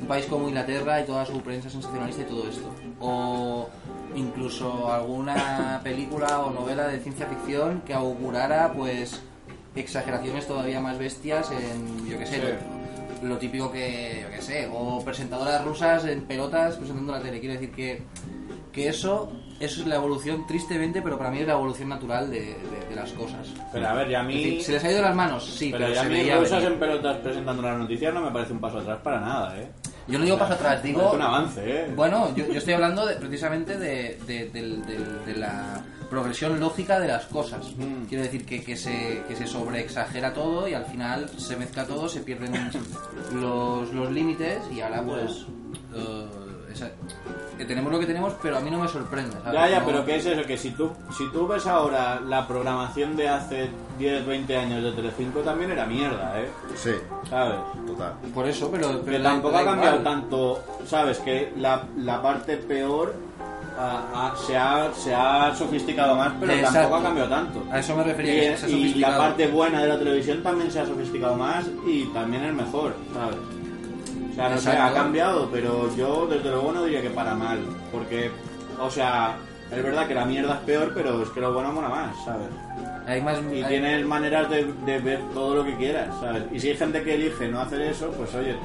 [0.00, 2.70] un país como Inglaterra y toda su prensa sensacionalista y todo esto.
[3.00, 3.68] O
[4.16, 9.20] incluso alguna película o novela de ciencia ficción que augurara, pues,
[9.76, 12.42] exageraciones todavía más bestias en, yo qué sé, Sí.
[13.28, 17.40] Lo, típico que, yo qué sé, o presentadoras rusas en pelotas presentando la tele.
[17.40, 18.02] Quiero decir que
[18.72, 22.40] que eso, eso es la evolución, tristemente, pero para mí es la evolución natural de,
[22.40, 23.46] de- de las cosas.
[23.72, 24.34] Pero a ver, y a Es mí...
[24.44, 25.44] decir, ¿Se les ha ido de las manos?
[25.46, 26.72] Sí, pero pero, ya a se mí veía Rosas venir.
[26.72, 29.68] en pelotas presentando las noticias no me parece un paso atrás para nada, ¿eh?
[30.08, 31.12] Yo no digo paso atrás, Es digo...
[31.12, 31.92] un avance, ¿eh?
[31.94, 34.82] Bueno, yo, yo estoy hablando de- precisamente de, de- del-
[35.24, 35.80] de la
[36.10, 37.66] progresión lógica de las cosas.
[37.76, 38.04] Mm.
[38.08, 42.08] Quiero decir que, que se, que se sobreexagera todo y al final se mezcla todo,
[42.08, 42.52] se pierden
[43.34, 45.46] los, los límites y ahora pues...
[45.94, 46.26] eh,
[46.72, 46.90] esa-
[47.56, 49.30] que tenemos lo que tenemos, pero a mí no me sorprende.
[49.44, 49.52] ¿sabes?
[49.52, 50.42] Ya, ya, No- pero ¿qué es eso?
[50.44, 54.90] Que si tú, si tú ves ahora la programación de hace 10, 20 años de
[54.90, 56.48] Telecinco también era mierda, ¿eh?
[56.74, 56.90] Sí,
[57.30, 57.60] ¿Sabes?
[57.86, 58.14] total.
[58.34, 58.88] Por eso, pero...
[59.04, 60.02] Que pero da- tampoco ha cambiado igual.
[60.20, 61.18] tanto, ¿sabes?
[61.20, 63.14] Que la, la parte peor
[64.46, 66.74] se, ha, se ha sofisticado más, pero Exacto.
[66.78, 67.62] tampoco ha cambiado tanto.
[67.70, 70.70] A eso me refería, Y, que se y la parte buena de la televisión también
[70.70, 73.36] se ha sofisticado más y también es mejor, ¿sabes?
[74.30, 77.58] O sea, no sé, ha cambiado, pero yo desde luego no diría que para mal,
[77.92, 78.30] porque,
[78.80, 79.36] o sea,
[79.70, 82.48] es verdad que la mierda es peor, pero es que lo bueno mola más, ¿sabes?
[83.06, 83.38] Hay más...
[83.52, 86.44] Y hay- tienes maneras de, de ver todo lo que quieras, ¿sabes?
[86.52, 88.56] Y si hay gente que elige no hacer eso, pues oye,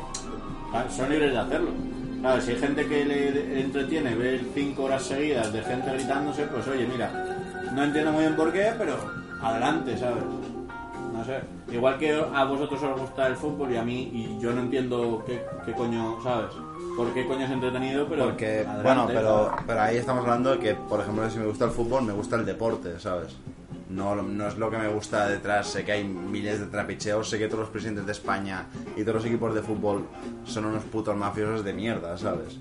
[0.96, 1.70] son libres de hacerlo.
[2.22, 2.44] ¿Sabes?
[2.46, 6.86] Si hay gente que le entretiene ver cinco horas seguidas de gente gritándose, pues oye,
[6.86, 7.10] mira,
[7.74, 8.96] no entiendo muy bien por qué, pero
[9.42, 10.24] adelante, ¿sabes?
[11.14, 11.40] No sé.
[11.72, 15.24] Igual que a vosotros os gusta el fútbol y a mí, y yo no entiendo
[15.26, 16.52] qué, qué coño, ¿sabes?
[16.98, 18.08] ¿Por qué coño es entretenido?
[18.08, 19.64] Pero Porque, adelante, bueno, pero, ¿sabes?
[19.68, 22.36] pero ahí estamos hablando de que, por ejemplo, si me gusta el fútbol, me gusta
[22.36, 23.36] el deporte, ¿sabes?
[23.90, 25.68] No, no es lo que me gusta detrás.
[25.68, 29.16] Sé que hay miles de trapicheos, sé que todos los presidentes de España y todos
[29.16, 30.06] los equipos de fútbol
[30.46, 32.58] son unos putos mafiosos de mierda, ¿sabes?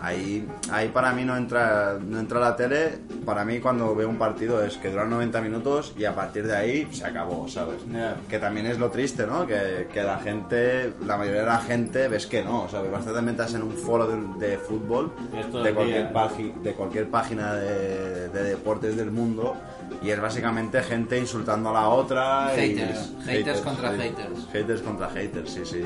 [0.00, 2.98] Ahí, ahí para mí no entra, no entra la tele.
[3.24, 6.56] Para mí, cuando veo un partido, es que dura 90 minutos y a partir de
[6.56, 7.82] ahí se acabó, ¿sabes?
[8.28, 9.46] Que también es lo triste, ¿no?
[9.46, 12.90] Que, que la gente, la mayoría de la gente, ves que no, ¿sabes?
[12.90, 18.42] Bastante te metas en un foro de, de fútbol, de cualquier, de página de, de
[18.44, 19.56] deportes del mundo,
[20.02, 22.52] y es básicamente gente insultando a la otra.
[22.56, 23.12] y- Haters.
[23.26, 24.46] Haters contra haters.
[24.52, 25.82] Haters contra haters, sí, sí.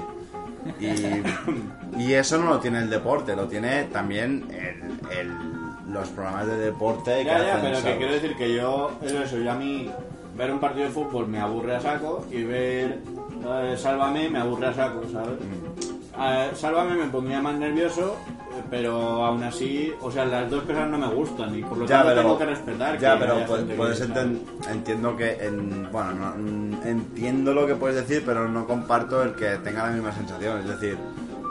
[0.80, 6.46] Y, y eso no lo tiene el deporte, lo tiene también el, el- los programas
[6.46, 9.52] de deporte que Ya, ya, hacen, pero que quiero decir que yo, es eso, yo
[9.52, 9.90] a mí
[10.36, 13.00] ver un partido de fútbol me aburre a saco y ver
[13.46, 15.38] eh, Sálvame me aburre a saco, ¿sabes?
[15.40, 16.03] Mm.
[16.18, 18.16] Eh, Sálvame me pondría más nervioso,
[18.56, 21.86] eh, pero aún así, o sea, las dos cosas no me gustan y por lo
[21.86, 22.98] Ya, tanto pero, tengo que respetar.
[22.98, 23.34] ya, que pero
[23.76, 24.14] puedes ¿sabes?
[24.14, 29.22] enten- entiendo que en, bueno, no- mm, entiendo lo que puedes decir, pero no comparto
[29.24, 30.60] el que tenga la misma sensación.
[30.60, 30.96] Es decir,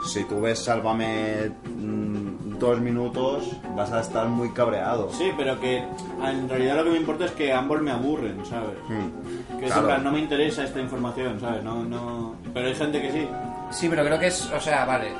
[0.06, 5.10] si tú ves Sálvame mm, dos minutos, vas a estar muy cabreado.
[5.12, 5.84] Sí, pero que
[6.26, 8.78] en realidad lo que me importa es que ambos me aburren, ¿sabes?
[8.88, 9.98] Mm, Que claro.
[9.98, 11.62] no me interesa esta información, ¿sabes?
[11.62, 12.34] No, no...
[12.54, 13.28] Pero hay gente que sí.
[13.70, 15.12] Sí, pero creo que es, o sea, vale,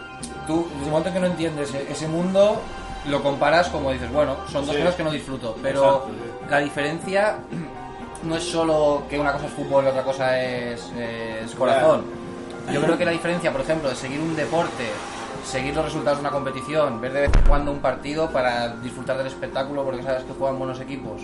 [0.46, 2.60] tú, desde el momento en que no entiendes e- ese mundo,
[3.08, 4.80] lo comparas como dices, bueno, son dos Sí.
[4.80, 6.46] cosas que no disfruto, pero Exacto, sí.
[6.50, 7.36] la diferencia
[8.22, 12.04] no es solo que una cosa es fútbol y otra cosa es, es corazón.
[12.72, 14.86] Yo creo que la diferencia, por ejemplo, de seguir un deporte,
[15.44, 19.18] seguir los resultados de una competición, ver de vez en cuando un partido para disfrutar
[19.18, 21.20] del espectáculo porque sabes que juegan buenos equipos,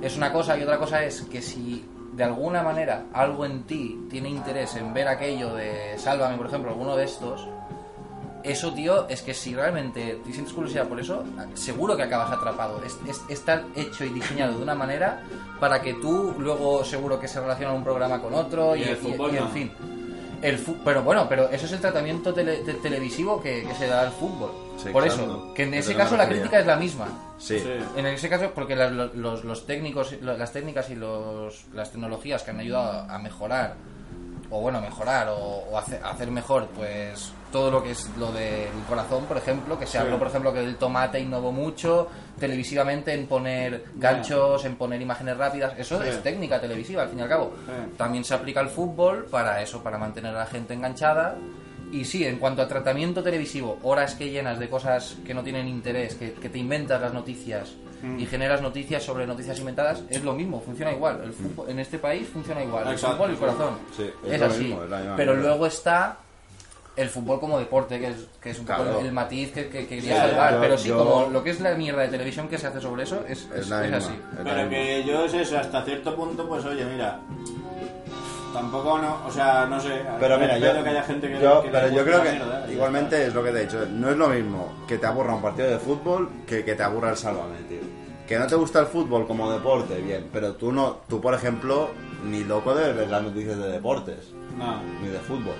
[0.00, 1.84] es una cosa y otra cosa es que si
[2.20, 6.70] de alguna manera algo en ti tiene interés en ver aquello de Sálvame, por ejemplo,
[6.70, 7.48] alguno de estos,
[8.42, 12.82] eso, tío, es que si realmente te sientes curiosidad por eso, seguro que acabas atrapado.
[12.84, 15.22] Es, es- está hecho y diseñado de una manera
[15.58, 18.92] para que tú luego seguro que se relaciona un programa con otro y, Y el
[18.92, 19.48] y- fútbol y, en no.
[19.50, 19.72] fin.
[20.42, 23.86] El fu- pero bueno, pero eso es el tratamiento tele- te- televisivo que, que se
[23.86, 24.50] da al fútbol.
[24.82, 27.06] Sí, por eso, que en Es ese caso la crítica es la misma.
[27.38, 27.58] Sí.
[27.58, 27.72] Sí.
[27.96, 32.50] En ese caso, porque las- los, los técnicos, las técnicas y los, las tecnologías que
[32.50, 33.74] han ayudado a mejorar,
[34.50, 35.36] o bueno, mejorar, o,
[35.70, 39.86] o hacer, hacer mejor, pues todo lo que es lo del corazón, por ejemplo, que
[39.86, 39.98] se Sí.
[39.98, 45.36] habló, por ejemplo, que el tomate innovó mucho televisivamente en poner ganchos, en poner imágenes
[45.36, 46.08] rápidas, eso Sí.
[46.08, 47.52] es técnica televisiva, al fin y al cabo.
[47.66, 47.92] Sí.
[47.96, 51.36] También se aplica al fútbol para eso, para mantener a la gente enganchada.
[51.92, 55.66] Y sí, en cuanto a tratamiento televisivo, horas que llenas de cosas que no tienen
[55.68, 57.72] interés, que, que te inventas las noticias
[58.02, 58.18] Mm.
[58.18, 61.20] y generas noticias sobre noticias inventadas, es lo mismo, funciona igual.
[61.22, 63.74] El fútbol, en este país funciona igual, el Exacto, fútbol y el corazón.
[63.94, 64.62] Sí, es es lo así.
[64.64, 66.16] mismo, es la misma Pero luego está
[66.96, 69.00] el fútbol como deporte, que es, que es un poco Claro.
[69.00, 70.54] el matiz que, que quería Ya, ya, salvar.
[70.54, 72.80] yo- Pero sí, yo- como lo que es la mierda de televisión que se hace
[72.80, 73.96] sobre eso, es, Es misma.
[73.98, 74.12] así.
[74.44, 77.20] Pero que yo es eso, hasta cierto punto, pues oye, mira,
[78.52, 80.02] tampoco no, o sea, no sé.
[80.18, 82.72] Pero mira, yo, que haya gente que, yo- que pero yo creo que mierda, ya
[82.72, 83.86] igualmente es lo que te he dicho.
[83.90, 87.10] No es lo mismo que te aburra un partido de fútbol que que te aburra
[87.10, 87.78] el Sálvame, tío.
[88.26, 91.90] Que no te gusta el fútbol como deporte, bien, pero tú no, tú por ejemplo,
[92.24, 94.32] ni loco debes ver las noticias de deportes.
[94.56, 94.80] No.
[95.02, 95.54] ni de fútbol.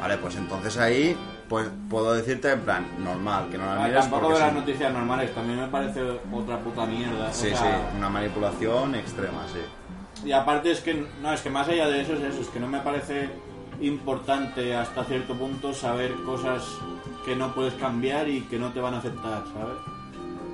[0.00, 1.16] Vale, pues entonces ahí
[1.48, 4.54] pues puedo decirte en plan, normal, que no la mires tampoco de las sí.
[4.56, 7.28] noticias normales, también me parece otra puta mierda.
[7.28, 9.60] o Sí, sea, sí, una manipulación extrema, sí.
[10.24, 12.60] Y aparte es que, no, es que más allá de eso es eso, es que
[12.60, 13.28] no me parece
[13.80, 16.64] importante hasta cierto punto saber cosas
[17.24, 19.76] que no puedes cambiar y que no te van a afectar, ¿sabes?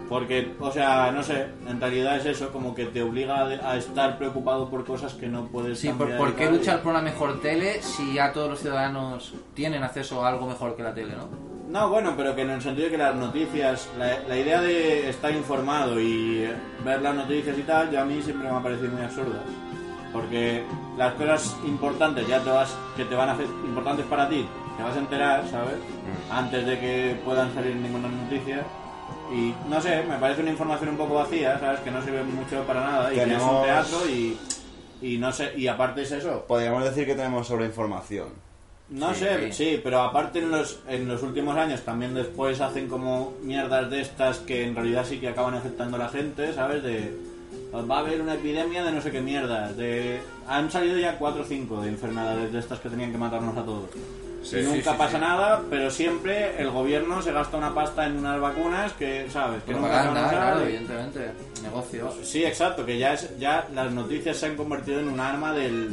[0.08, 4.18] Porque, o sea, no sé, en realidad es eso, como que te obliga a, estar
[4.18, 6.18] preocupado por cosas que no puedes Sí, ¿por, cambiar.
[6.18, 10.24] por y qué luchar por una mejor tele si ya todos los ciudadanos tienen acceso
[10.24, 11.51] a algo mejor que la tele, no?
[11.72, 15.08] No, bueno, pero que en el sentido de que las noticias, la, la idea de
[15.08, 16.46] estar informado y
[16.84, 19.42] ver las noticias y tal, ya a mí siempre me ha parecido muy absurda.
[20.12, 20.64] Porque
[20.98, 24.82] las cosas importantes ya te vas, que te van a hacer importantes para ti, te
[24.82, 25.76] vas a enterar, ¿sabes?
[26.30, 28.64] Antes de que puedan salir ninguna noticia.
[29.32, 31.80] Y no sé, me parece una información un poco vacía, ¿sabes?
[31.80, 34.38] Que no sirve mucho para nada y que es un teatro y,
[35.00, 38.51] y no sé, y aparte es eso, Podríamos decir que tenemos sobreinformación.
[38.92, 39.64] No Sí, sé, sí.
[39.74, 44.00] sí, pero aparte en los, en los últimos años también después hacen como mierdas de
[44.02, 46.82] estas que en realidad sí que acaban afectando a la gente, ¿sabes?
[46.82, 47.14] De
[47.74, 51.42] va a haber una epidemia de no sé qué mierda, de han salido ya cuatro
[51.42, 53.88] o cinco de enfermedades de estas que tenían que matarnos a todos.
[54.42, 58.40] Sí, y nunca pasa nada, pero siempre el gobierno se gasta una pasta en unas
[58.40, 59.62] vacunas que, ¿sabes?
[59.62, 61.30] Que nunca se van a Propaganda, usar claro, y- evidentemente.
[61.62, 62.14] Negocios.
[62.24, 65.90] Sí, exacto, que ya es ya las noticias se han convertido en un arma del,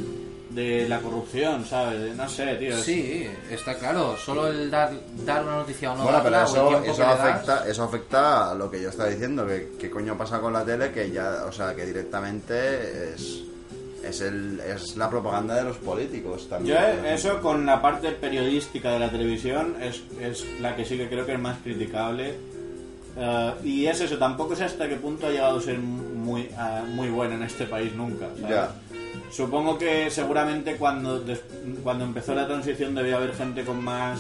[0.50, 2.00] de la corrupción, ¿sabes?
[2.02, 2.76] De- no sé, tío.
[2.76, 4.16] es- Sí, está claro.
[4.18, 4.92] Solo el dar,
[5.26, 8.56] dar una noticia o no bueno, pero darla, eso, que das- afecta, eso afecta a
[8.56, 11.52] lo que yo estaba diciendo, que qué coño pasa con la tele, que ya, o
[11.52, 13.44] sea, que directamente es,
[14.04, 16.78] es, el, es la propaganda de los políticos Yo también.
[17.06, 21.08] eh, eso con la parte periodística de la televisión es, es la que sí que
[21.10, 22.34] creo que es más criticable.
[23.18, 26.54] Eh, y es eso, tampoco sé hasta qué punto ha llegado a ser muy, eh,
[26.88, 28.28] muy buena en este país nunca.
[28.40, 28.50] ¿sabes?
[28.50, 28.72] Ya.
[29.32, 31.44] Supongo que seguramente cuando, des-
[31.84, 34.20] cuando empezó la transición debía haber gente con más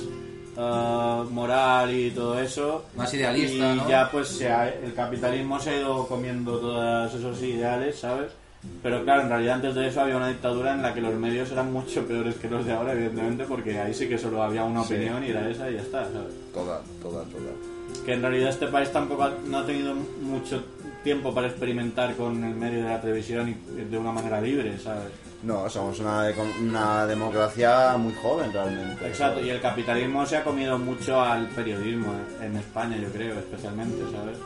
[0.57, 2.85] eh, moral y todo eso.
[2.95, 3.89] Más idealista, Y ¿no?
[3.89, 8.31] ya pues se ha- el capitalismo se ha ido comiendo todos esos ideales, ¿sabes?
[8.83, 11.49] Pero claro, en realidad antes de eso había una dictadura en la que los medios
[11.51, 14.83] eran mucho peores que los de ahora, evidentemente, porque ahí sí que solo había una
[14.83, 14.95] Sí.
[14.95, 16.33] opinión y era esa y ya está, ¿sabes?
[16.53, 17.51] Toda, toda, toda.
[18.05, 20.61] Que en realidad este país tampoco ha- no ha tenido mucho
[21.03, 25.11] tiempo para experimentar con el medio de la televisión y de una manera libre, ¿sabes?
[25.41, 29.07] No, somos una, de- una democracia muy joven realmente.
[29.07, 33.39] Exacto, y el capitalismo se ha comido mucho al periodismo eh, en España, yo creo,
[33.39, 34.37] especialmente, ¿sabes?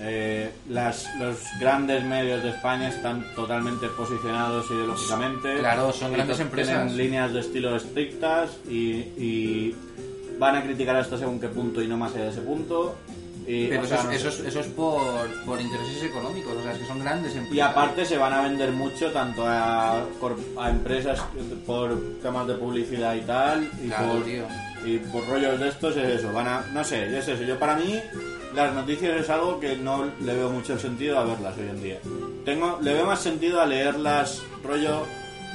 [0.00, 5.58] Eh, las, los grandes medios de España están totalmente posicionados ideológicamente.
[5.58, 6.74] Claro, son grandes empresas.
[6.86, 9.76] Tienen líneas de estilo estrictas y, y
[10.38, 12.94] van a criticar hasta según qué punto y no más allá de ese punto.
[13.48, 16.72] Y, Pero eso, sea, no eso, es, eso es por, por intereses económicos, o sea,
[16.72, 17.56] es que son grandes empresas.
[17.56, 20.02] Y aparte se van a vender mucho tanto a,
[20.58, 21.18] a empresas
[21.66, 24.44] por temas de publicidad y tal y, Claro, por, tío.
[24.84, 27.42] y por rollos de estos es eso, van a, no sé, es eso.
[27.42, 27.98] Yo para mí
[28.54, 31.98] las noticias es algo que no le veo mucho sentido a verlas hoy en día.
[32.44, 35.04] Tengo, le veo más sentido a leerlas rollo,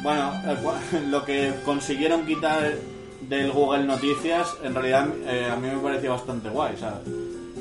[0.01, 0.33] bueno,
[1.09, 2.73] lo que consiguieron quitar
[3.21, 6.99] del Google Noticias, en realidad eh, a mí me parecía bastante guay, ¿sabes?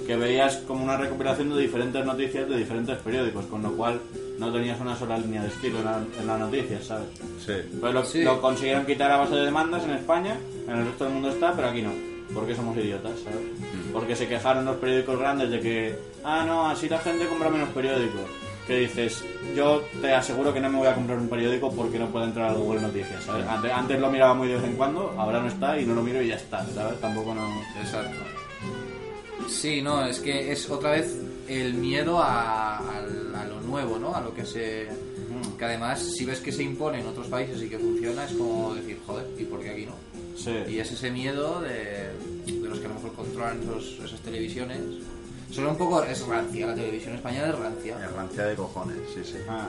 [0.06, 4.00] Que veías como una recopilación de diferentes noticias de diferentes periódicos, con lo cual
[4.38, 7.06] no tenías una sola línea de estilo en, la- en las noticias, ¿sabes?
[7.44, 7.52] Sí.
[7.80, 8.22] Pues lo, Sí.
[8.22, 10.36] lo consiguieron quitar a base de demandas en España,
[10.68, 11.92] en el resto del mundo está, pero aquí no,
[12.34, 13.38] porque somos idiotas, ¿sabes?
[13.92, 17.68] Porque se quejaron los periódicos grandes de que, ah, no, así la gente compra menos
[17.70, 18.22] periódicos.
[18.66, 19.24] Que dices,
[19.56, 22.50] yo te aseguro que no me voy a comprar un periódico porque no puedo entrar
[22.50, 23.44] a Google Noticias, ¿sabes?
[23.46, 26.02] Antes, antes lo miraba muy de vez en cuando, ahora no está y no lo
[26.02, 26.98] miro y ya está, ¿sabes?
[27.00, 27.60] Tampoco no...
[27.80, 28.16] Exacto.
[29.48, 31.16] Sí, no, es que es otra vez
[31.48, 34.14] el miedo a, a- a lo nuevo, ¿no?
[34.14, 34.88] A lo que se...
[35.58, 38.74] Que además, si ves que se impone en otros países y que funciona, es como
[38.74, 39.94] decir, joder, ¿y por qué aquí no?
[40.36, 40.50] Sí.
[40.68, 42.10] Y es ese miedo de,
[42.52, 44.78] de los que a lo mejor controlan esos- esas televisiones.
[45.50, 48.04] Solo un poco es rancia, la televisión española es rancia.
[48.04, 49.36] Es rancia de cojones, sí, sí.
[49.48, 49.68] Ah.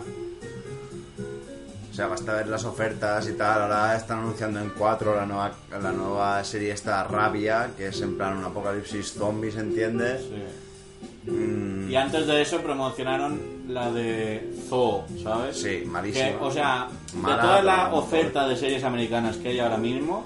[1.94, 3.62] O sea, basta ver las ofertas y tal.
[3.62, 8.18] Ahora están anunciando en 4 la nueva, la nueva serie esta Rabia, que es en
[8.18, 10.22] plan un apocalipsis zombies, ¿entiendes?
[10.24, 11.30] Sí.
[11.32, 15.62] Mm, Y antes de eso promocionaron la de Zoo, ¿sabes?
[15.62, 16.30] Sí, malísima.
[16.30, 20.26] Que, o sea, Mala, de toda la oferta de series americanas que hay ahora mismo,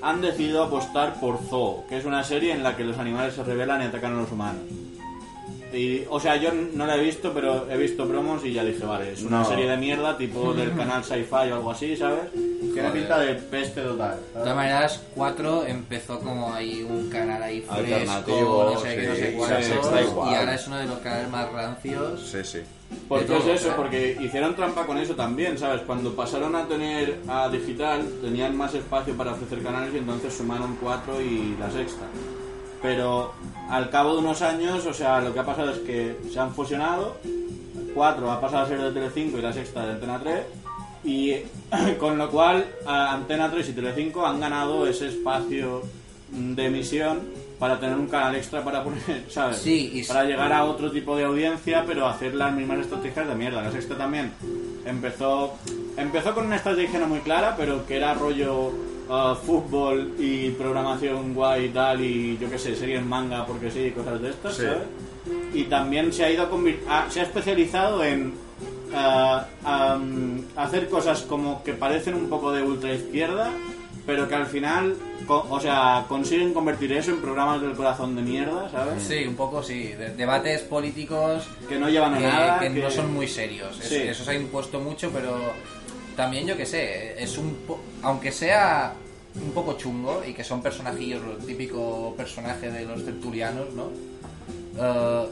[0.00, 3.44] han decidido apostar por Zoo, que es una serie en la que los animales se
[3.44, 4.62] rebelan y atacan a los humanos.
[5.74, 8.84] Y, o sea, yo no la he visto, pero he visto promos y ya dije,
[8.84, 9.44] vale, es una No.
[9.44, 12.30] serie de mierda, tipo del canal Sci-Fi o algo así, ¿sabes?
[12.32, 12.92] Tiene Joder.
[12.92, 14.16] pinta de peste total.
[14.16, 14.32] De ¿sabes?
[14.42, 19.14] todas maneras, 4 empezó como ahí un canal ahí fresco, Alternativo, no sé qué, no
[19.14, 20.32] sí, sé cuántos, igual.
[20.32, 22.20] y ahora es uno de los canales más rancios.
[22.30, 22.58] Sí, sí.
[23.08, 23.82] Porque de todo, es eso, claro.
[23.82, 25.82] porque hicieron trampa con eso también, ¿sabes?
[25.82, 30.76] Cuando pasaron a tener a digital, tenían más espacio para ofrecer canales y entonces sumaron
[30.80, 32.04] cuatro y la sexta.
[32.84, 33.32] Pero
[33.70, 36.52] al cabo de unos años, o sea, lo que ha pasado es que se han
[36.54, 37.16] fusionado,
[37.94, 40.40] cuatro ha pasado a ser de Telecinco y la sexta de Antena 3,
[41.02, 41.32] y
[41.98, 45.80] con lo cual Antena 3 y Telecinco han ganado ese espacio
[46.28, 47.22] de emisión
[47.58, 49.56] para tener un canal extra para poner, ¿sabes?
[49.56, 53.34] Sí, y- para llegar a otro tipo de audiencia, pero hacer las mismas estrategias de
[53.34, 53.62] mierda.
[53.62, 54.30] La sexta también
[54.84, 55.54] empezó
[55.96, 58.72] empezó con una estrategia no muy clara, pero que era rollo
[59.08, 63.90] uh, fútbol y programación guay y tal, y yo qué sé, series manga porque sí,
[63.90, 64.62] cosas de estas, Sí.
[64.62, 64.78] ¿sabes?
[65.54, 66.48] Y también se ha ido
[66.88, 68.34] a- se ha especializado en
[68.92, 73.50] uh, am, hacer cosas como que parecen un poco de ultra izquierda,
[74.06, 74.94] pero que al final,
[75.26, 79.02] co- o sea, consiguen convertir eso en programas del corazón de mierda, ¿sabes?
[79.02, 79.84] Sí, un poco sí.
[79.94, 83.76] de- debates políticos Que no llevan a que, nada, que que- no son muy serios.
[83.80, 83.96] Sí.
[83.96, 85.34] Eso se ha impuesto mucho, pero
[86.16, 88.94] también yo que sé, es un po- aunque sea
[89.34, 93.90] un poco chungo y que son personajillos, el típico personaje de los tertulianos, ¿no?
[94.78, 95.28] Eh,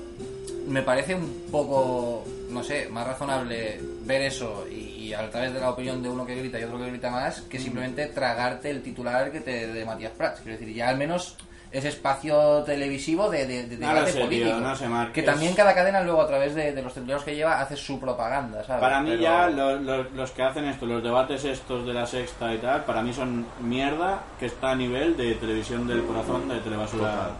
[0.69, 4.75] me parece un poco, no sé, más razonable ver eso y,
[5.09, 7.43] y a través de la opinión de uno que grita y otro que grita más
[7.43, 10.41] que simplemente tragarte el titular que te de Matías Prats.
[10.41, 11.37] Quiero decir, ya al menos
[11.73, 14.61] ese espacio televisivo de, de, de No debate sé, tío, político.
[14.61, 17.25] no sé, Marc, que es- también cada cadena luego a través de, de los tertulianos
[17.25, 18.81] que lleva hace su propaganda, ¿sabes?
[18.83, 22.07] Para mí Pero- ya lo- lo- los que hacen esto, los debates estos de la
[22.07, 26.49] sexta y tal, para mí son mierda que está a nivel de televisión del corazón,
[26.49, 27.31] de telebasura,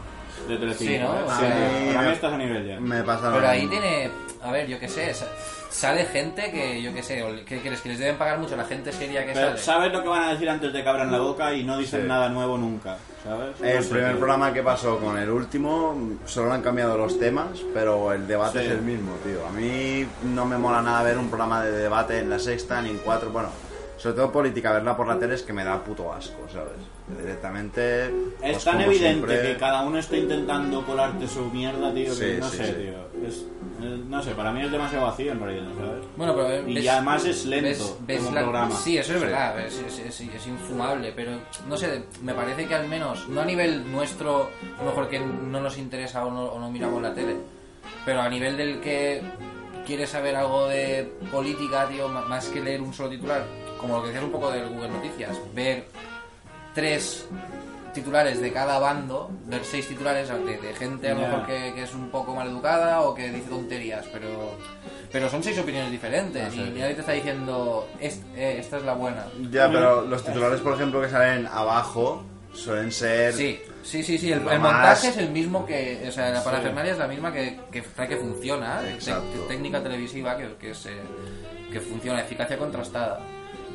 [0.49, 0.93] de Telecinco.
[0.93, 1.15] Sí, ¿no?
[1.15, 1.25] ¿eh?
[1.29, 2.81] A Sí, mí para mí estás a nivel ya.
[2.81, 4.11] Me pasa Pero ahí tiene,
[4.43, 5.27] a ver, yo qué sé, sa-
[5.71, 7.81] sale gente que, yo qué sé, ¿qué quieres?
[7.83, 9.59] Que les deben pagar mucho la gente seria que Pero sale.
[9.61, 12.03] sabes lo que van a decir antes de que abran la boca y no dicen
[12.03, 12.09] Sí.
[12.09, 12.97] nada nuevo nunca,
[13.63, 15.97] El primer programa que pasó con el último,
[16.27, 18.67] solo han cambiado los temas, pero el debate Sí.
[18.67, 19.47] es el mismo, tío.
[19.47, 22.91] A mí no me mola nada ver un programa de debate en la sexta ni
[22.91, 23.51] en cuatro, bueno,
[24.03, 26.73] sobre todo política, verla por la tele es que me da puto asco, ¿sabes?
[27.21, 28.07] Directamente...
[28.07, 32.13] Es pues, tan como evidente siempre- que cada uno está intentando colarte su mierda, tío,
[32.19, 32.73] que no sí, sé, sí.
[32.73, 33.29] tío.
[33.29, 33.45] Es,
[33.81, 36.05] eh, no sé, para mí es demasiado vacío en realidad, ¿sabes?
[36.17, 38.75] Bueno, pero Y ves- además es lento ves- ves como la- programa.
[38.75, 39.25] Sí, eso es Sí.
[39.25, 41.33] verdad, es, es- es- es infumable, pero
[41.69, 45.21] no sé, me parece que al menos, no a nivel nuestro, a lo mejor que
[45.21, 47.37] no nos interesa o no, o no miramos la tele,
[48.05, 49.23] pero a nivel del que
[49.87, 53.45] quiere saber algo de política, tío, más que leer un solo titular,
[53.79, 55.85] como lo que decías un poco del Google Noticias, ver
[56.75, 57.27] tres
[57.93, 61.83] titulares de cada bando, ver seis titulares de, de gente a lo mejor que, que
[61.83, 64.29] es un poco mal educada o que dice tonterías, pero
[65.13, 68.79] pero son seis opiniones diferentes No sé, y nadie te está diciendo "Est- eh, esta
[68.79, 69.27] es la buena.
[69.51, 72.23] Ya, pero los titulares, por ejemplo, que salen abajo,
[72.55, 73.35] suelen ser...
[73.35, 76.45] Sí, sí, sí, sí, el, montaje es el mismo que, o sea, la Sí.
[76.45, 79.41] parafernalia es la misma que, que, que funciona, Exacto.
[79.49, 81.01] técnica televisiva que, que, es, eh,
[81.71, 83.21] que funciona, eficacia contrastada.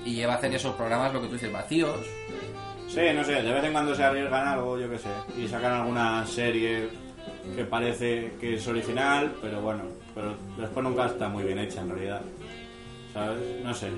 [0.05, 1.97] Y lleva a hacer esos programas, lo que tú dices, vacíos,
[2.87, 5.73] Sí, no sé, de vez en cuando se arriesgan algo, yo qué sé, y sacan
[5.73, 6.87] alguna serie
[7.55, 9.83] que parece que es original, pero bueno,
[10.15, 12.21] pero después nunca está muy bien hecha en realidad.
[13.13, 13.39] ¿Sabes?
[13.63, 13.89] No sé.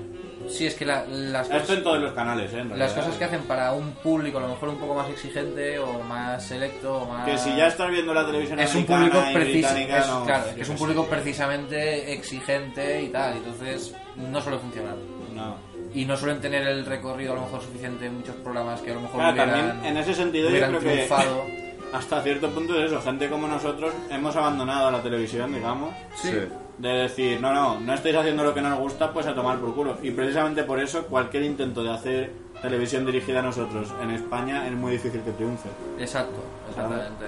[0.48, 2.60] Sí, es que la- las, Esto cosas, en todos los canales, ¿eh?
[2.60, 5.78] En las cosas que hacen para un público a lo mejor un poco más exigente
[5.78, 7.26] o más selecto o más...
[7.28, 10.62] Que si ya estás viendo la televisión es un público precis- es- no, claro, yo
[10.62, 14.96] es qué un público precisamente exigente y tal, entonces no suele funcionar.
[15.34, 15.56] No.
[15.92, 18.94] Y no suelen tener el recorrido a lo mejor suficiente en muchos programas que a
[18.94, 21.44] lo mejor Claro, hubieran, también en ese sentido yo creo que triunfado.
[21.92, 26.32] hasta cierto punto es eso, gente como nosotros hemos abandonado la televisión, digamos, Sí.
[26.80, 29.74] De decir, no, no, no estáis haciendo lo que nos gusta, pues a tomar por
[29.74, 29.98] culo.
[30.02, 34.72] Y precisamente por eso cualquier intento de hacer televisión dirigida a nosotros en España es
[34.72, 35.68] muy difícil que triunfe.
[35.98, 37.26] Exacto, exactamente.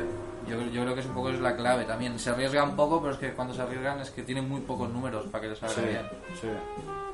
[0.49, 2.19] Yo, yo creo que es un poco es la clave también.
[2.19, 5.27] Se arriesgan poco, pero es que cuando se arriesgan es que tienen muy pocos números
[5.31, 6.03] para que les salga Sí, bien.
[6.41, 6.49] sí.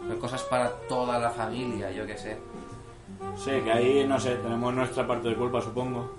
[0.07, 2.39] Pero cosas para toda la familia, yo qué sé.
[3.37, 6.11] Sí, que ahí, no sé, tenemos nuestra parte de culpa, supongo.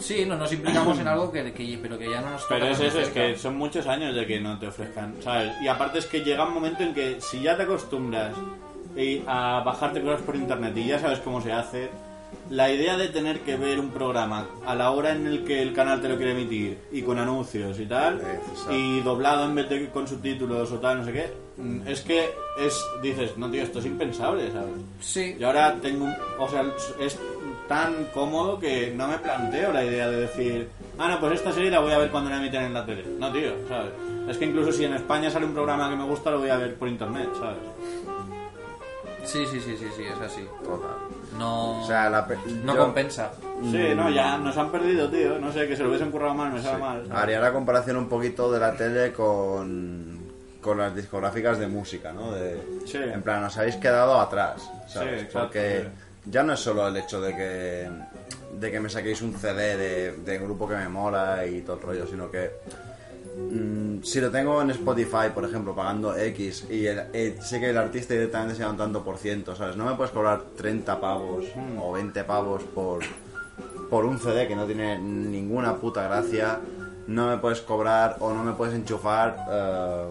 [0.00, 2.66] Sí, no nos implicamos en algo que, que- pero que ya no nos toca Pero
[2.72, 3.20] es tan eso, es cerca.
[3.28, 5.52] que son muchos años de que no te ofrezcan, ¿sabes?
[5.62, 8.34] Y aparte es que llega un momento en que si ya te acostumbras
[8.96, 11.90] y a bajarte cosas por internet y ya sabes cómo se hace,
[12.48, 15.72] la idea de tener que ver un programa a la hora en el que el
[15.72, 18.72] canal te lo quiere emitir y con anuncios y tal, Exacto.
[18.74, 22.30] y doblado en vez de con subtítulos o tal, no sé qué, mm, es que
[22.58, 24.74] es, dices, no tío, esto es impensable, ¿sabes?
[25.00, 26.64] Sí, Y ahora tengo un, o sea,
[27.00, 27.18] es
[27.70, 30.68] tan cómodo que no me planteo la idea de decir,
[30.98, 33.04] ah, no, pues esta serie la voy a ver cuando la emiten en la tele.
[33.16, 33.92] No, tío, ¿sabes?
[34.28, 36.56] Es que incluso si en España sale un programa que me gusta, lo voy a
[36.56, 37.58] ver por internet, ¿sabes?
[39.24, 40.44] Sí, sí, sí, sí, sí, es así.
[40.64, 40.90] Total.
[41.38, 43.30] No, O sea, la pe- no yo compensa.
[43.62, 45.38] Sí, no, ya nos han perdido, tío.
[45.38, 47.02] No sé, que se lo hubiesen currado mal, me sabe mal.
[47.06, 47.22] ¿sabes?
[47.22, 50.18] Haría la comparación un poquito de la tele con,
[50.60, 52.32] con las discográficas de música, ¿no?
[52.32, 52.98] De, Sí.
[52.98, 55.20] En plan, os habéis quedado atrás, ¿sabes?
[55.20, 56.09] Sí, exacto, Porque sí.
[56.26, 57.88] Ya no es solo el hecho de que,
[58.58, 61.76] de que me saquéis un CD de, de un grupo que me mola y todo
[61.76, 62.50] el rollo, sino que
[63.36, 67.70] mm, si lo tengo en Spotify, por ejemplo, pagando X y el- eh, sé que
[67.70, 69.76] el artista directamente se da un tanto por ciento, ¿sabes?
[69.76, 71.78] No me puedes cobrar 30 pavos Hmm.
[71.80, 73.00] o 20 pavos por,
[73.88, 76.58] por un CD que no tiene ninguna puta gracia.
[77.06, 80.04] No me puedes cobrar o no me puedes enchufar eh,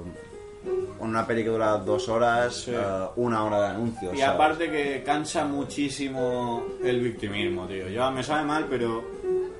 [0.99, 2.71] una peli que dura dos horas, Sí.
[2.73, 2.77] eh,
[3.15, 4.13] una hora de anuncios.
[4.13, 4.35] Y ¿sabes?
[4.35, 7.87] aparte que cansa muchísimo el victimismo, tío.
[7.89, 9.03] Yo me sabe mal, pero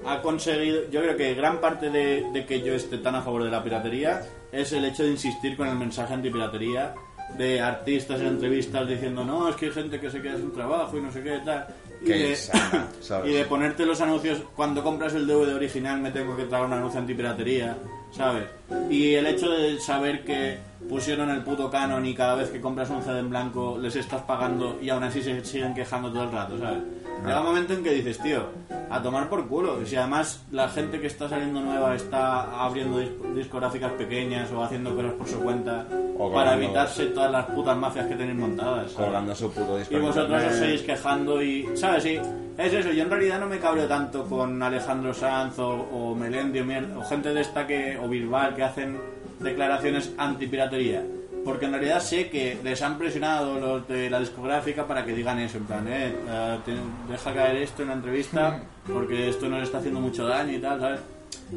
[0.05, 0.89] ha conseguido...
[0.91, 3.63] Yo creo que gran parte de, de que yo esté tan a favor de la
[3.63, 4.21] piratería
[4.51, 6.93] es el hecho de insistir con el mensaje antipiratería
[7.37, 10.97] de artistas en entrevistas diciendo no, es que hay gente que se queda sin trabajo
[10.97, 11.67] y no sé qué tal.
[12.01, 12.37] Y de,
[13.25, 16.73] y de ponerte los anuncios, cuando compras el DVD original me tengo que traer un
[16.73, 17.77] anuncio antipiratería,
[18.11, 18.45] ¿sabes?
[18.89, 20.57] Y el hecho de saber que
[20.87, 24.21] pusieron el puto canon y cada vez que compras un CD en blanco les estás
[24.23, 26.79] pagando y aún así se siguen quejando todo el rato, ¿sabes?
[27.25, 28.43] Llega un momento en que dices, tío,
[28.89, 29.81] a tomar por culo.
[29.81, 34.63] Y si además la gente que está saliendo nueva está abriendo dis- discográficas pequeñas o
[34.63, 35.85] haciendo cosas por su cuenta
[36.17, 39.07] O para cobrando- evitarse todas las putas mafias que tenéis montadas, ¿sabes?
[39.07, 39.93] Colgando su puto disco.
[39.95, 41.69] Y vosotros os seguís quejando y...
[41.75, 42.03] ¿Sabes?
[42.03, 42.19] Sí,
[42.57, 42.91] es eso.
[42.91, 46.97] Yo en realidad no me cabreo tanto con Alejandro Sanz o, o Melendi o, mier-
[46.97, 47.97] o gente de esta que...
[48.01, 48.99] o Bilbao que hacen
[49.39, 51.03] declaraciones antipiratería.
[51.45, 55.39] Porque en realidad sé que les han presionado los de la discográfica para que digan
[55.39, 58.59] eso, en plan, eh, eh, te- deja caer esto en la entrevista
[58.93, 60.99] porque esto nos está haciendo mucho daño y tal, ¿sabes?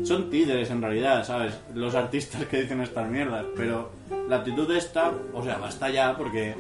[0.05, 1.55] Son títeres en realidad, ¿sabes?
[1.75, 3.91] Los artistas que dicen estas mierdas, pero
[4.29, 6.55] la actitud de esta, o sea, basta ya porque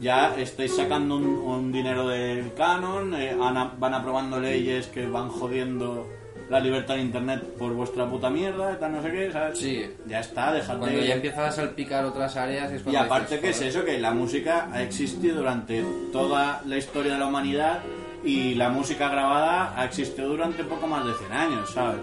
[0.00, 6.06] ya estáis sacando un, un dinero del canon, eh, van aprobando leyes que van jodiendo
[6.50, 9.58] la libertad de internet por vuestra puta mierda, tal, no sé qué, ¿sabes?
[9.58, 9.84] Sí.
[10.06, 13.66] Ya está, dejad Cuando ya empiezas a salpicar otras áreas es Y aparte dices, que
[13.66, 17.80] es eso, que la música ha existido durante toda la historia de la humanidad
[18.24, 22.00] y la música grabada ha existido durante poco más de 100 años, ¿sabes?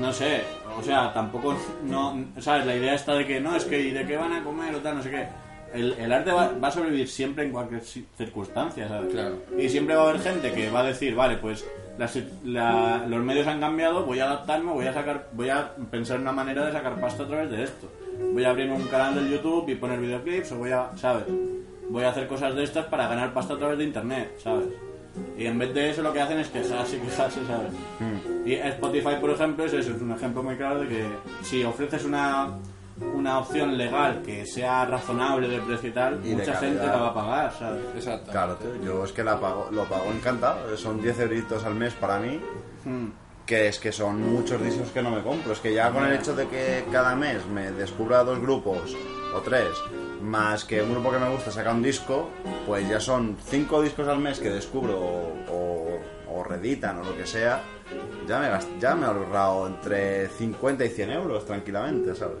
[0.00, 0.42] No sé,
[0.78, 2.66] o sea, tampoco, no, ¿sabes?
[2.66, 4.78] La idea está de que no, es que, ¿y de qué van a comer o
[4.80, 5.26] tal, no sé qué?
[5.72, 9.10] El, el arte va, va a sobrevivir siempre en cualquier ci- circunstancia, ¿sabes?
[9.14, 9.36] Claro.
[9.56, 11.64] Y siempre va a haber gente que va a decir, vale, pues
[11.98, 16.16] las- la- los medios han cambiado, voy a adaptarme, voy a sacar, voy a pensar
[16.16, 17.88] en una manera de sacar pasta a través de esto.
[18.32, 21.24] Voy a abrir un canal del YouTube y poner videoclips, o voy a, ¿sabes?
[21.88, 24.66] Voy a hacer cosas de estas para ganar pasta a través de internet, ¿sabes?
[25.36, 27.72] Y en vez de eso lo que hacen es quejarse quejarse, ¿sabes?
[28.46, 31.04] Y Spotify, por ejemplo, es eso, es un ejemplo muy claro de que
[31.42, 32.48] si ofreces una,
[33.00, 37.08] una opción legal que sea razonable de precio y tal, Y mucha gente la va
[37.08, 37.82] a pagar, ¿sabes?
[37.94, 38.30] Exacto.
[38.32, 40.76] Claro, tío, yo es que la pago, lo pago encantado.
[40.76, 42.40] Son 10 euritos al mes para mí.
[42.84, 43.06] Hmm.
[43.46, 45.52] Que es que son muchos discos que no me compro.
[45.52, 48.94] Es que ya con el hecho de que cada mes me descubra dos grupos
[49.34, 49.68] o tres,
[50.22, 52.28] más que un grupo que me gusta saca un disco,
[52.66, 55.98] pues ya son cinco discos al mes que descubro o, o-
[56.34, 57.60] o reeditan o lo que sea.
[58.28, 62.38] Ya me, gast- ya me he ahorrado entre 50 y 100 euros tranquilamente, ¿sabes?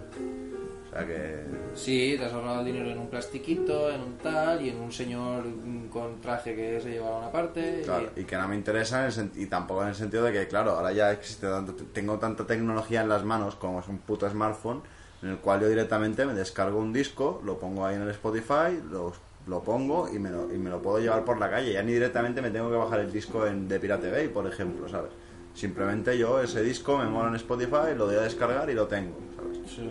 [0.92, 1.42] O sea que.
[1.74, 4.92] Sí, te has ahorrado el dinero en un plastiquito, en un tal, y en un
[4.92, 5.42] señor
[5.90, 7.78] con traje que se llevaba una parte.
[7.80, 10.72] y- Claro, y que no me interesa y tampoco en el sentido de que, claro,
[10.72, 14.82] ahora ya existe tanto, tengo tanta tecnología en las manos como es un puto smartphone,
[15.22, 18.78] en el cual yo directamente me descargo un disco, lo pongo ahí en el Spotify,
[18.90, 19.14] lo,
[19.46, 21.72] lo pongo y me lo, y me lo puedo llevar por la calle.
[21.72, 24.88] Ya ni directamente me tengo que bajar el disco en, de Pirate Bay, por ejemplo,
[24.90, 25.12] ¿sabes?
[25.54, 29.16] Simplemente yo ese disco me mola en Spotify, lo doy a descargar y lo tengo,
[29.36, 29.58] ¿sabes?
[29.74, 29.90] Sí.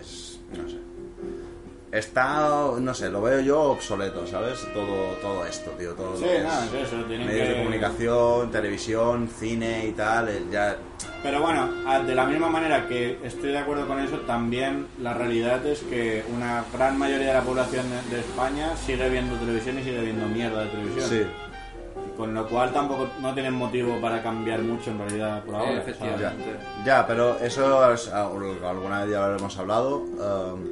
[0.00, 0.76] Es, no sé.
[1.92, 2.48] Está,
[2.80, 4.66] no sé, lo veo yo obsoleto, ¿sabes?
[4.74, 7.52] Todo, todo esto, tío, todo Sí, lo que no, es es eso, tienen medios que...
[7.54, 10.76] de comunicación, televisión, cine y tal, el- ya...
[11.22, 15.14] Pero bueno, a- de la misma manera que estoy de acuerdo con eso, también la
[15.14, 19.78] realidad es que una gran mayoría de la población de, de España sigue viendo televisión
[19.78, 21.08] y sigue viendo mierda de televisión.
[21.08, 21.22] Sí,
[22.16, 25.80] Con lo cual tampoco no tienen motivo para cambiar mucho en realidad por ahora.
[26.20, 26.30] Ya,
[26.84, 29.96] ya, pero eso es- alguna vez ya lo hemos hablado.
[29.98, 30.64] um,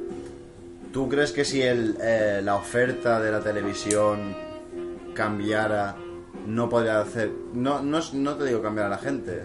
[0.93, 4.35] ¿Tú crees que si el, eh, la oferta de la televisión
[5.13, 5.95] cambiara,
[6.47, 7.31] no podría hacer...
[7.53, 9.43] No, no, no te digo cambiar a la gente,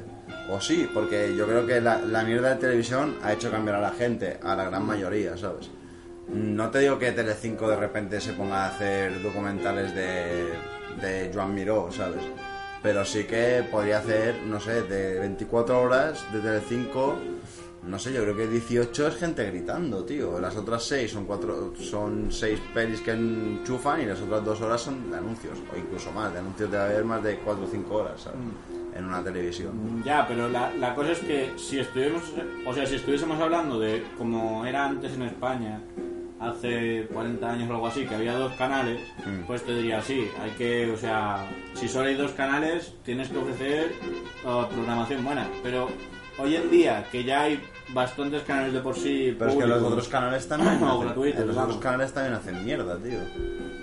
[0.50, 3.80] o sí, porque yo creo que la, la mierda de televisión ha hecho cambiar a
[3.80, 5.70] la gente, a la gran mayoría, ¿sabes?
[6.28, 10.48] No te digo que Telecinco de repente se ponga a hacer documentales de,
[11.00, 12.22] de Joan Miró, ¿sabes?
[12.82, 17.16] pero sí que podría hacer, no sé, de 24 horas de Telecinco,
[17.82, 20.38] no sé, yo creo que 18 es gente gritando, tío.
[20.40, 24.80] Las otras 6 son cuatro, son 6 pelis que enchufan y las otras 2 horas
[24.80, 27.94] son de anuncios, o incluso más, de anuncios de haber más de 4 o 5
[27.94, 28.40] horas, ¿sabes?
[28.94, 30.02] En una televisión.
[30.04, 32.22] Ya, pero la, la cosa es que si estuviésemos,
[32.66, 35.80] o sea, si estuviésemos hablando de como era antes en España,
[36.40, 39.46] hace 40 años o algo así, que había dos canales, Mm.
[39.46, 43.38] pues te diría, sí, hay que, o sea, si solo hay dos canales, tienes que
[43.38, 43.92] ofrecer
[44.44, 45.48] uh, programación buena.
[45.62, 45.88] Pero
[46.38, 47.60] hoy en día, que ya hay
[47.90, 50.78] bastantes canales de por sí, Pero es que los otros canales también.
[50.80, 51.70] No, hacen- gratuitos, los vamos.
[51.76, 53.18] otros canales también hacen mierda, tío.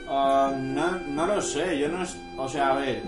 [0.08, 3.02] Ah, no, no lo sé, yo no es, o sea, a ver,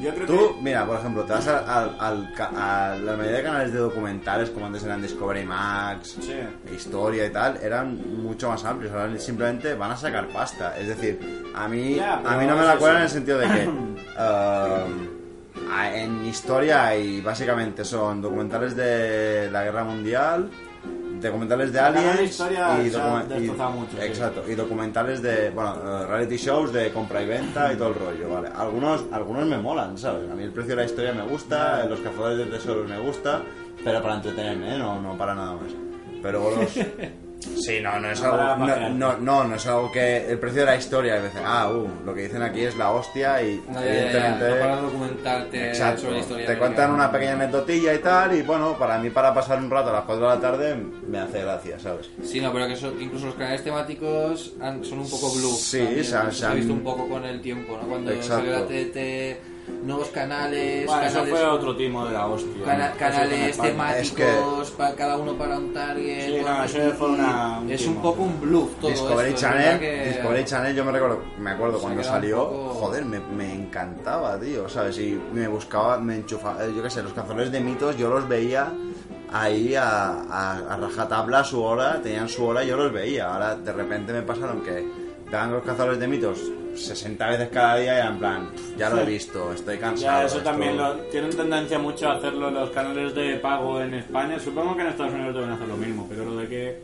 [0.00, 0.62] yo creo Tú, que...
[0.62, 4.50] mira, por ejemplo, te vas al, al- al a la mayoría de canales de documentales,
[4.50, 6.34] como antes eran Discovery Max, Sí.
[6.74, 8.92] Historia y tal, eran mucho más amplios.
[8.94, 10.78] Ahora simplemente van a sacar pasta.
[10.78, 13.68] Es decir, a mí, a mí no me la cuelan en el sentido de que
[13.68, 15.08] um,
[15.94, 20.50] en Historia hay básicamente son documentales de la Guerra Mundial,
[21.20, 23.50] documentales de La aliens Historia y, sí.
[24.00, 27.94] exacto y documentales de bueno eh, reality shows de compra y venta y todo el
[27.94, 31.22] rollo vale algunos algunos me molan sabes a mí el precio de la historia me
[31.22, 33.42] gusta los cazadores de tesoros me gusta
[33.84, 34.78] pero para entretenerme ¿eh?
[34.78, 35.72] no no para nada más
[36.22, 36.70] pero los
[37.40, 38.36] Sí, no, no es algo.
[38.66, 40.28] No, no, no, no es algo que.
[40.28, 42.90] El precio de la historia, a veces, ah, uh, lo que dicen aquí es la
[42.90, 44.48] hostia y No, ya, ya, ya, evidentemente.
[44.50, 46.00] no para documentarte Exacto.
[46.02, 46.46] sobre la historia.
[46.46, 49.90] Te cuentan una pequeña anecdotilla y tal, y bueno, para mí, para pasar un rato
[49.90, 50.76] a las 4 de la tarde,
[51.06, 52.10] me hace gracia, ¿sabes?
[52.24, 55.54] Sí, no, pero que eso- incluso los canales temáticos han- son un poco bluff.
[55.60, 56.04] Sí, también.
[56.04, 57.88] se han- se ha visto han- un poco con el tiempo, ¿no?
[57.88, 58.34] Cuando Exacto.
[58.46, 59.40] salió la TT,
[59.84, 62.64] nuevos canales, Bueno, eso canales, fue otro timo de la hostia.
[62.64, 63.48] cana- Eso canales.
[63.50, 66.26] Es temáticos, para cada uno para un target.
[66.26, 67.96] Sí, no, bueno, eso y- fue una- un es timo.
[67.96, 71.50] un poco un bluff todo Discovery esto, Channel, que- Discovery Channel, yo me recuerdo, me
[71.50, 74.98] acuerdo Se cuando salió, poco- joder, me, me encantaba, tío, ¿sabes?
[74.98, 78.28] Y me buscaba, me enchufaba, eh, yo qué sé, los cazadores de mitos, yo los
[78.28, 78.72] veía
[79.32, 83.32] ahí a, a, a rajatabla a su hora, tenían su hora y yo los veía.
[83.32, 86.38] Ahora de repente me pasaron que daban los cazadores de mitos
[86.74, 90.20] 60 veces cada día y era en plan, "Pff, ya lo he visto, estoy cansado.
[90.20, 93.94] Ya, eso esto- también lo, tienen tendencia mucho a hacerlo los canales de pago en
[93.94, 94.38] España.
[94.38, 96.78] Supongo que en Estados Unidos deben hacer lo mismo, pero lo de que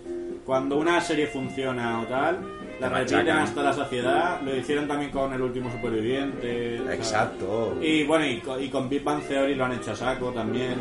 [0.44, 2.40] cuando una serie funciona o tal,
[2.80, 4.40] la Te repiten hasta la saciedad.
[4.42, 6.78] Lo hicieron también con El último superviviente.
[6.78, 6.98] ¿sabes?
[6.98, 7.78] Exacto.
[7.80, 10.74] Y bueno, y, co- y con Big Bang Theory lo han hecho a saco también.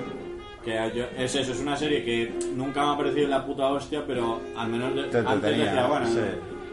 [0.66, 4.02] Que yo- es eso, es una serie que nunca me ha parecido la puta hostia,
[4.08, 6.20] pero al menos de- Te antes decía, bueno, sí.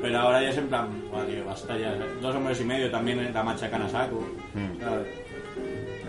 [0.01, 1.95] Pero ahora ya es en plan, "Buah, tío, basta ya.
[2.21, 4.19] Dos hombres y medio también la machacan a saco.
[4.55, 4.81] Hmm.
[4.81, 5.07] ¿sabes?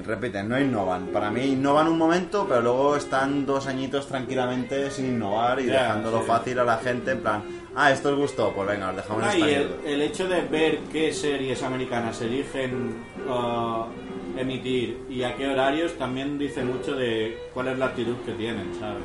[0.06, 1.08] Repiten, no innovan.
[1.08, 5.84] Para mí innovan un momento, pero luego están dos añitos tranquilamente sin innovar y Ya,
[5.84, 6.26] dejándolo sí.
[6.28, 7.44] fácil a la gente en plan,
[7.76, 9.76] ah, esto os gustó, pues venga, os dejamos Ah, esta y el, mierda".
[9.90, 12.96] el hecho de ver qué series americanas eligen
[13.30, 18.32] uh, emitir y a qué horarios también dice mucho de cuál es la actitud que
[18.32, 19.04] tienen, ¿sabes?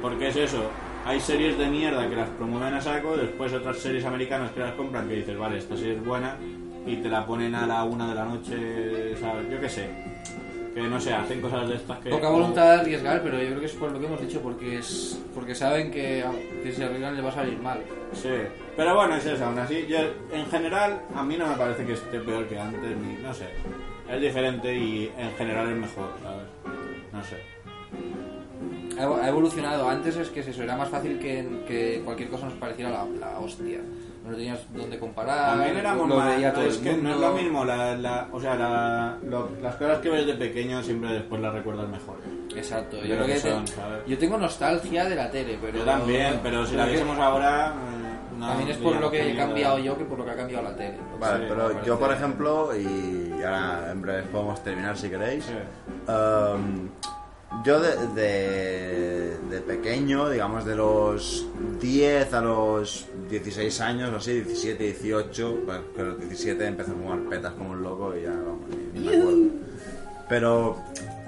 [0.00, 0.64] Porque es eso,
[1.04, 4.72] hay series de mierda que las promueven a saco, después otras series americanas que las
[4.74, 6.36] compran que dices, vale, esta serie es buena
[6.86, 9.50] y te la ponen a la una de la noche, ¿sabes?
[9.50, 9.88] Yo qué sé.
[10.74, 12.08] Que no sé, hacen cosas de estas que...
[12.08, 14.78] Poca voluntad de arriesgar, pero yo creo que es por lo que hemos dicho, porque
[14.78, 16.24] es porque saben que,
[16.62, 17.80] que si arriesgan les va a salir mal.
[18.14, 18.30] Sí,
[18.74, 19.98] pero bueno, es eso, aún así, yo,
[20.32, 23.48] en general, a mí no me parece que esté peor que antes, ni, no sé,
[24.10, 26.46] es diferente y en general es mejor, ¿sabes?
[27.12, 27.36] No sé.
[28.98, 29.88] Ha evo- ha evolucionado.
[29.88, 33.04] Antes es que es eso, era más fácil que, que cualquier cosa nos pareciera la,
[33.20, 33.80] la hostia.
[34.24, 35.56] No tenías dónde comparar.
[35.56, 38.28] También éramos lo más, veía todo es el que no es lo mismo, la, la-
[38.30, 42.16] o sea, la- lo- las cosas que ves de pequeño siempre después las recuerdas mejor.
[42.54, 43.72] Exacto, yo creo que, que son, te-
[44.06, 47.68] yo tengo nostalgia de la tele, pero Yo también, pero si la que- viésemos ahora...
[47.74, 50.36] eh, no También es por lo que he cambiado yo que por lo que ha
[50.36, 50.98] cambiado la tele.
[51.18, 55.52] Vale, Sí, pero yo, por ejemplo, y ahora en breve podemos terminar si queréis, Sí.
[56.08, 56.88] um,
[57.64, 61.46] yo de, de, de pequeño, digamos de los
[61.80, 66.94] 10 a los 16 años, o así, 17, 18, bueno, que los 17 empecé a
[66.94, 69.72] fumar petas como un loco y ya, vamos, ni, ni me acuerdo.
[70.28, 70.78] Pero,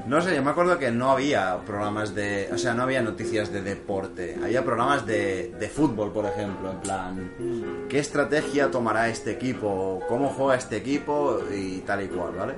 [0.06, 2.48] no sé, yo me acuerdo que no había programas de.
[2.52, 4.38] O sea, no había noticias de deporte.
[4.42, 6.70] Había programas de, de fútbol, por ejemplo.
[6.70, 10.00] En plan, ¿qué estrategia tomará este equipo?
[10.08, 11.40] ¿Cómo juega este equipo?
[11.54, 12.54] Y tal y cual, ¿vale?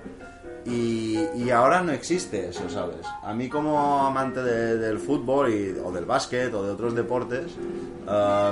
[0.67, 3.07] Y, y ahora no existe eso, ¿sabes?
[3.23, 7.53] A mí, como amante de- del fútbol y, o del básquet o de otros deportes,
[8.09, 8.51] eh,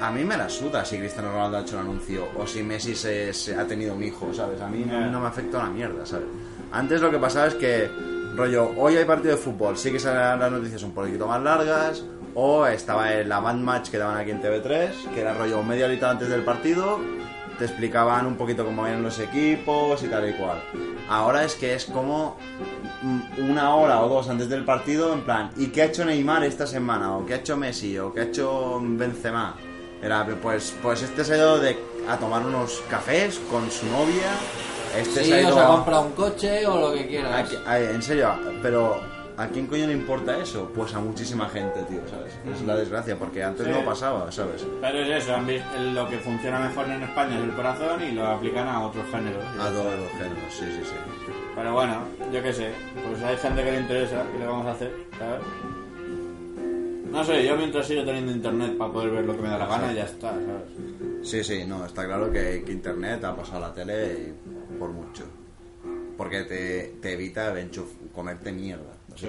[0.00, 2.94] a mí me la suda si Cristiano Ronaldo ha hecho un anuncio o si Messi
[2.94, 4.60] se, se ha tenido un hijo, ¿sabes?
[4.60, 6.26] A mí no, no me afecta una mierda, ¿sabes?
[6.70, 7.90] Antes lo que pasaba es que,
[8.36, 12.04] rollo, hoy hay partido de fútbol, sí que salen las noticias un poquito más largas,
[12.34, 15.86] o estaba en la band match que daban aquí en TV3, que era rollo media
[15.86, 17.00] horita antes del partido,
[17.58, 20.60] te explicaban un poquito cómo eran los equipos y tal y cual.
[21.08, 22.36] Ahora es que es como
[23.02, 26.44] mm, una hora o dos antes del partido, en plan, ¿y qué ha hecho Neymar
[26.44, 27.16] esta semana?
[27.16, 27.98] ¿O qué ha hecho Messi?
[27.98, 29.54] ¿O qué ha hecho Benzema?
[30.02, 31.78] Era, pues, pues este se ha ido de,
[32.08, 34.30] a tomar unos cafés con su novia.
[34.96, 37.06] Este Sí, se ha o ido se ha a- comprado un coche o lo que
[37.06, 37.32] quieras.
[37.32, 38.30] ¿A qui- a- en serio,
[38.62, 39.00] pero
[39.36, 40.70] ¿a quién coño le importa eso?
[40.74, 42.32] Pues a muchísima gente, tío, ¿sabes?
[42.52, 43.72] Es la desgracia, porque antes Sí.
[43.72, 44.66] no pasaba, ¿sabes?
[44.80, 45.36] Pero es eso,
[45.92, 49.44] lo que funciona mejor en España es el corazón y lo aplican a otros géneros.
[49.58, 51.32] A todos los géneros, sí, sí, sí.
[51.54, 51.96] Pero bueno,
[52.32, 52.70] yo qué sé,
[53.08, 54.92] pues hay gente que le interesa, ¿qué le vamos a hacer?
[55.18, 55.40] ¿Sabes?
[57.10, 59.66] No sé, yo mientras sigo teniendo internet para poder ver lo que me da la
[59.66, 61.26] gana, ya está, ¿sabes?
[61.28, 64.90] Sí, sí, no, está claro que, que Internet ha pasado a la tele y por
[64.90, 65.24] mucho.
[66.16, 69.28] Porque te, te evita enchuf- comerte mierda, sí.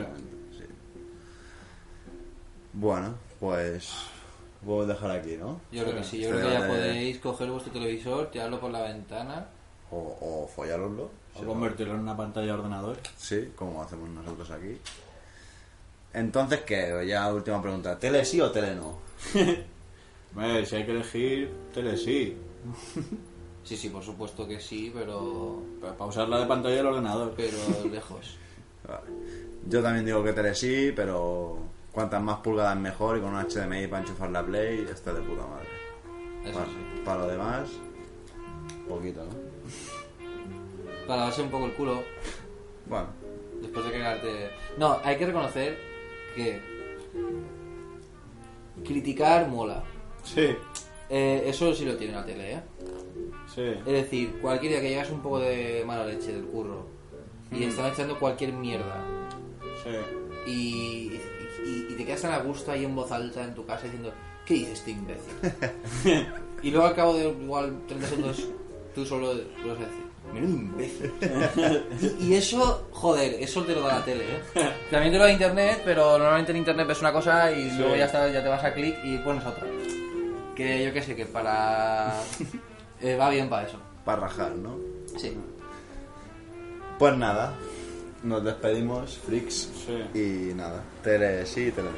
[2.73, 3.91] Bueno, pues...
[4.65, 5.61] Puedo dejar aquí, ¿no?
[5.71, 8.71] Yo creo que sí, yo Este creo que ya podéis coger vuestro televisor, tirarlo por
[8.71, 9.47] la ventana.
[9.91, 11.09] O, o follároslo.
[11.35, 12.97] O convertirlo en una pantalla de ordenador.
[13.15, 14.77] Sí, como hacemos nosotros aquí.
[16.13, 17.05] Entonces, ¿qué?
[17.07, 17.97] Ya última pregunta.
[17.99, 18.97] ¿Tele sí o tele no?
[20.35, 22.35] Hombre, si hay que elegir, tele sí.
[23.63, 27.33] Sí, sí, por supuesto que sí, pero Pero para usarla de pantalla del ordenador.
[27.35, 27.57] pero
[27.91, 28.37] lejos.
[28.87, 29.01] Vale.
[29.67, 31.57] Yo también digo que tele sí, pero
[31.91, 35.45] cuantas más pulgadas mejor y con un HDMI para enchufar la Play, está de puta
[35.45, 35.67] madre.
[36.45, 36.73] Eso Para, sí.
[37.03, 37.69] para lo demás,
[38.87, 41.07] poquito, ¿no?
[41.07, 42.03] Para darse un poco el culo
[42.85, 43.07] Bueno,
[43.61, 44.49] después de cagarte.
[44.77, 45.77] No, hay que reconocer
[46.35, 46.61] que
[48.85, 49.83] criticar mola.
[50.23, 50.55] Sí,
[51.09, 52.61] Eh, eso sí lo tiene la tele, ¿eh?
[53.53, 53.61] sí.
[53.63, 56.85] Es decir, cualquier día que llegas un poco de mala leche del curro
[57.49, 59.01] y están echando cualquier mierda
[59.83, 60.51] Sí.
[60.51, 61.21] y,
[61.65, 64.13] y- y te quedas tan a gusto ahí en voz alta en tu casa diciendo
[64.45, 65.33] ¿qué dices este imbécil?
[66.63, 68.47] y luego al cabo de igual 30 segundos
[68.95, 71.11] tú solo lo vas a decir menudo imbécil
[72.19, 74.41] y, eso, joder, eso te lo da la tele ¿eh?
[74.91, 78.05] también te lo da internet pero normalmente en internet ves una cosa y luego ya,
[78.05, 79.65] está, ya te vas a clic y pones otra
[80.55, 82.13] que yo que sé, que para...
[83.01, 84.77] eh, va bien para eso para rajar, ¿no?
[85.17, 85.35] Sí.
[86.97, 87.53] Pues nada,
[88.27, 89.69] nos despedimos, freaks.
[89.85, 90.19] Sí.
[90.19, 91.89] Y nada, tele sí, tele.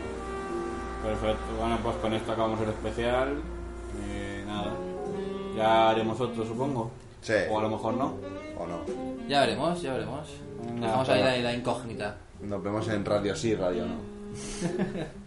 [1.03, 1.43] Perfecto.
[1.59, 3.36] Bueno, pues con esto acabamos el especial.
[4.05, 4.73] Y nada.
[5.55, 6.91] Ya haremos otro, supongo.
[7.21, 7.34] Sí.
[7.49, 8.13] O a lo mejor no.
[8.57, 8.80] ¿O no?
[9.27, 10.27] Ya veremos, ya veremos.
[10.80, 12.17] Dejamos ahí la- la, la incógnita.
[12.41, 13.95] Nos vemos en radio sí, radio no.